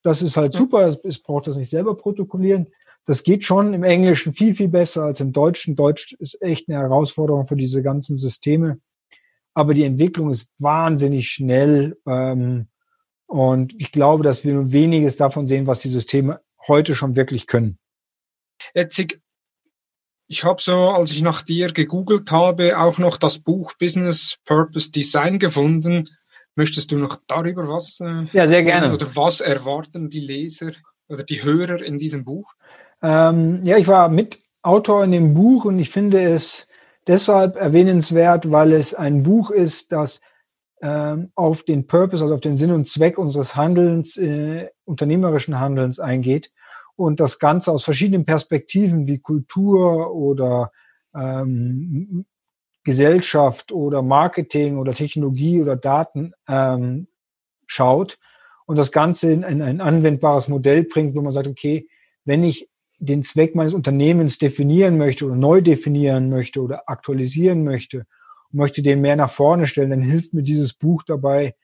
Das 0.03 0.23
ist 0.23 0.37
halt 0.37 0.53
super, 0.53 0.87
es, 0.87 0.99
es 1.05 1.21
braucht 1.21 1.47
das 1.47 1.57
nicht 1.57 1.71
selber 1.71 1.97
protokollieren. 1.97 2.69
Das 3.05 3.25
geht 3.25 3.45
schon 3.45 3.75
im 3.75 3.83
Englischen 3.83 4.33
viel, 4.33 4.55
viel 4.55 4.69
besser 4.69 5.05
als 5.05 5.21
im 5.21 5.33
Deutschen. 5.33 5.75
Deutsch 5.75 6.13
ist 6.21 6.41
echt 6.41 6.69
eine 6.69 6.79
Herausforderung 6.79 7.47
für 7.47 7.57
diese 7.57 7.83
ganzen 7.83 8.17
Systeme. 8.17 8.79
aber 9.55 9.75
die 9.75 9.85
Entwicklung 9.85 10.31
ist 10.31 10.51
wahnsinnig 10.59 11.29
schnell. 11.29 11.99
Ähm, 12.07 12.69
und 13.27 13.75
ich 13.81 13.93
glaube, 13.93 14.23
dass 14.23 14.45
wir 14.45 14.55
nur 14.55 14.73
weniges 14.73 15.17
davon 15.17 15.47
sehen, 15.47 15.67
was 15.67 15.81
die 15.81 15.89
Systeme 15.89 16.41
heute 16.67 16.95
schon 16.95 17.17
wirklich 17.17 17.47
können. 17.47 17.79
Jetzt, 18.75 19.03
ich 20.29 20.45
habe 20.45 20.63
so, 20.63 20.75
als 20.75 21.11
ich 21.11 21.23
nach 21.23 21.43
dir 21.43 21.69
gegoogelt 21.69 22.31
habe, 22.31 22.79
auch 22.79 22.99
noch 22.99 23.17
das 23.17 23.39
Buch 23.39 23.75
Business 23.79 24.39
Purpose 24.45 24.91
Design 24.91 25.39
gefunden. 25.39 26.09
Möchtest 26.55 26.93
du 26.93 26.97
noch 26.97 27.19
darüber 27.27 27.69
was? 27.69 28.01
Äh, 28.01 28.27
ja, 28.33 28.47
sehr 28.47 28.63
gerne. 28.63 28.93
Oder 28.93 29.07
was 29.17 29.41
erwarten 29.41 30.11
die 30.11 30.21
Leser 30.21 30.73
oder 31.09 31.23
die 31.23 31.43
Hörer 31.43 31.83
in 31.83 31.99
diesem 31.99 32.25
Buch? 32.25 32.53
Ähm, 33.03 33.61
ja, 33.65 33.77
ich 33.79 33.89
war 33.89 34.09
Mitautor 34.09 35.05
in 35.05 35.13
dem 35.13 35.35
Buch 35.35 35.65
und 35.65 35.79
ich 35.79 35.91
finde 35.91 36.23
es 36.23 36.69
deshalb 37.07 37.57
erwähnenswert, 37.57 38.51
weil 38.51 38.73
es 38.73 38.95
ein 38.95 39.23
Buch 39.23 39.51
ist, 39.51 39.93
das 39.93 40.21
auf 41.35 41.63
den 41.65 41.87
Purpose, 41.87 42.23
also 42.23 42.35
auf 42.35 42.41
den 42.41 42.57
Sinn 42.57 42.73
und 42.73 42.89
Zweck 42.89 43.19
unseres 43.19 43.55
Handelns, 43.55 44.17
äh, 44.17 44.69
unternehmerischen 44.85 45.61
Handelns 45.61 46.01
eingeht 46.01 46.51
und 46.97 47.21
das 47.21 47.39
Ganze 47.39 47.71
aus 47.71 47.85
verschiedenen 47.85 48.25
Perspektiven 48.25 49.07
wie 49.07 49.19
Kultur 49.19 50.13
oder 50.13 50.73
ähm, 51.15 52.27
Gesellschaft 52.85 53.71
oder 53.71 54.03
Marketing 54.03 54.79
oder 54.79 54.93
Technologie 54.93 55.63
oder 55.63 55.77
Daten 55.77 56.33
ähm, 56.49 57.07
schaut 57.67 58.19
und 58.67 58.77
das 58.77 58.91
Ganze 58.91 59.33
in, 59.33 59.45
in 59.45 59.63
ein 59.63 59.81
anwendbares 59.81 60.49
Modell 60.49 60.85
bringt, 60.85 61.15
wo 61.15 61.23
man 61.23 61.33
sagt, 61.33 61.47
okay, 61.47 61.87
wenn 62.25 62.43
ich 62.43 62.69
den 62.99 63.23
Zweck 63.23 63.55
meines 63.55 63.75
Unternehmens 63.75 64.39
definieren 64.39 64.99
möchte 64.99 65.27
oder 65.27 65.37
neu 65.37 65.61
definieren 65.61 66.29
möchte 66.29 66.61
oder 66.61 66.89
aktualisieren 66.89 67.65
möchte 67.65 68.07
möchte 68.53 68.83
den 68.83 69.01
mehr 69.01 69.17
nach 69.17 69.31
vorne 69.31 69.67
stellen, 69.67 69.91
dann 69.91 70.03
hilft 70.03 70.35
mir 70.35 70.43
dieses 70.43 70.75
Buch 70.75 71.03
dabei, 71.03 71.55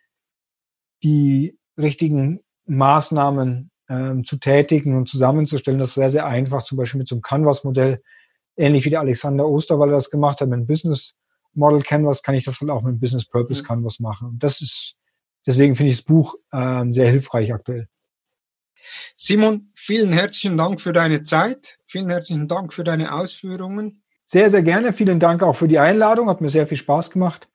die 1.03 1.59
richtigen 1.77 2.41
Maßnahmen 2.67 3.71
ähm, 3.89 4.25
zu 4.25 4.37
tätigen 4.37 4.97
und 4.97 5.09
zusammenzustellen. 5.09 5.79
Das 5.79 5.89
ist 5.89 5.95
sehr, 5.95 6.11
sehr 6.11 6.27
einfach, 6.27 6.63
zum 6.63 6.79
Beispiel 6.79 6.99
mit 6.99 7.09
so 7.09 7.15
einem 7.15 7.23
Canvas-Modell, 7.23 8.03
ähnlich 8.57 8.85
wie 8.85 8.91
der 8.91 9.01
Alexander 9.01 9.47
Osterwalder 9.47 9.95
das 9.95 10.11
gemacht 10.11 10.41
hat 10.41 10.49
mit 10.49 10.57
einem 10.57 10.67
Business 10.67 11.15
Model 11.55 11.83
Canvas, 11.83 12.23
kann 12.23 12.35
ich 12.35 12.45
das 12.45 12.59
dann 12.59 12.71
auch 12.71 12.83
mit 12.83 12.91
einem 12.91 13.01
Business 13.01 13.27
Purpose 13.27 13.63
mhm. 13.63 13.67
Canvas 13.67 14.01
machen. 14.01 14.29
Und 14.29 14.43
das 14.43 14.61
ist, 14.61 14.97
deswegen 15.47 15.77
finde 15.77 15.91
ich 15.91 15.99
das 15.99 16.05
Buch 16.05 16.37
ähm, 16.53 16.93
sehr 16.93 17.11
hilfreich 17.11 17.53
aktuell. 17.53 17.89
Simon, 19.17 19.71
vielen 19.75 20.13
herzlichen 20.13 20.57
Dank 20.57 20.81
für 20.81 20.93
deine 20.93 21.23
Zeit. 21.23 21.79
Vielen 21.87 22.09
herzlichen 22.09 22.49
Dank 22.49 22.73
für 22.73 22.85
deine 22.85 23.13
Ausführungen. 23.13 24.03
Sehr, 24.31 24.51
sehr 24.51 24.61
gerne. 24.61 24.93
Vielen 24.93 25.21
Dank 25.21 25.43
auch 25.43 25.57
für 25.57 25.69
die 25.69 25.79
Einladung. 25.79 26.29
Hat 26.29 26.43
mir 26.43 26.51
sehr 26.51 26.67
viel 26.67 26.77
Spaß 26.77 27.09
gemacht. 27.09 27.49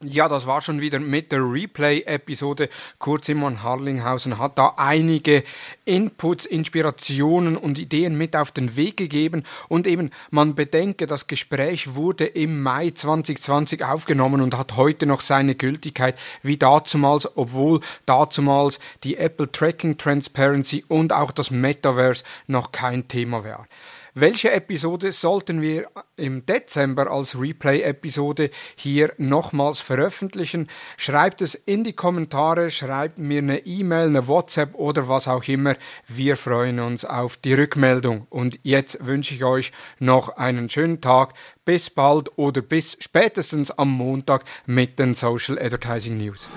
Ja, 0.00 0.28
das 0.28 0.46
war 0.46 0.60
schon 0.60 0.80
wieder 0.80 1.00
mit 1.00 1.32
der 1.32 1.40
Replay-Episode. 1.40 2.68
Kurt 3.00 3.24
Simon 3.24 3.64
Harlinghausen 3.64 4.38
hat 4.38 4.58
da 4.58 4.74
einige 4.76 5.42
Inputs, 5.84 6.46
Inspirationen 6.46 7.56
und 7.56 7.80
Ideen 7.80 8.16
mit 8.16 8.36
auf 8.36 8.52
den 8.52 8.76
Weg 8.76 8.96
gegeben. 8.96 9.42
Und 9.68 9.88
eben, 9.88 10.10
man 10.30 10.54
bedenke, 10.54 11.06
das 11.06 11.26
Gespräch 11.26 11.96
wurde 11.96 12.26
im 12.26 12.62
Mai 12.62 12.90
2020 12.90 13.84
aufgenommen 13.84 14.40
und 14.40 14.56
hat 14.56 14.76
heute 14.76 15.06
noch 15.06 15.20
seine 15.20 15.56
Gültigkeit 15.56 16.16
wie 16.42 16.58
dazumals, 16.58 17.36
obwohl 17.36 17.80
dazumals 18.06 18.78
die 19.02 19.16
Apple 19.16 19.50
Tracking 19.50 19.98
Transparency 19.98 20.84
und 20.86 21.12
auch 21.12 21.32
das 21.32 21.50
Metaverse 21.50 22.22
noch 22.46 22.70
kein 22.70 23.08
Thema 23.08 23.42
wäre. 23.42 23.66
Welche 24.14 24.50
Episode 24.52 25.10
sollten 25.10 25.62
wir 25.62 25.86
im 26.16 26.44
Dezember 26.44 27.10
als 27.10 27.40
Replay-Episode 27.40 28.50
hier 28.76 29.14
nochmals 29.16 29.80
veröffentlichen? 29.80 30.68
Schreibt 30.98 31.40
es 31.40 31.54
in 31.54 31.82
die 31.82 31.94
Kommentare, 31.94 32.68
schreibt 32.68 33.18
mir 33.18 33.38
eine 33.38 33.64
E-Mail, 33.64 34.08
eine 34.08 34.26
WhatsApp 34.28 34.74
oder 34.74 35.08
was 35.08 35.28
auch 35.28 35.44
immer. 35.44 35.76
Wir 36.06 36.36
freuen 36.36 36.78
uns 36.78 37.06
auf 37.06 37.38
die 37.38 37.54
Rückmeldung. 37.54 38.26
Und 38.28 38.58
jetzt 38.64 38.98
wünsche 39.06 39.34
ich 39.34 39.44
euch 39.44 39.72
noch 39.98 40.36
einen 40.36 40.68
schönen 40.68 41.00
Tag. 41.00 41.32
Bis 41.64 41.88
bald 41.88 42.36
oder 42.36 42.60
bis 42.60 42.98
spätestens 43.00 43.70
am 43.70 43.90
Montag 43.90 44.44
mit 44.66 44.98
den 44.98 45.14
Social 45.14 45.58
Advertising 45.58 46.18
News. 46.18 46.50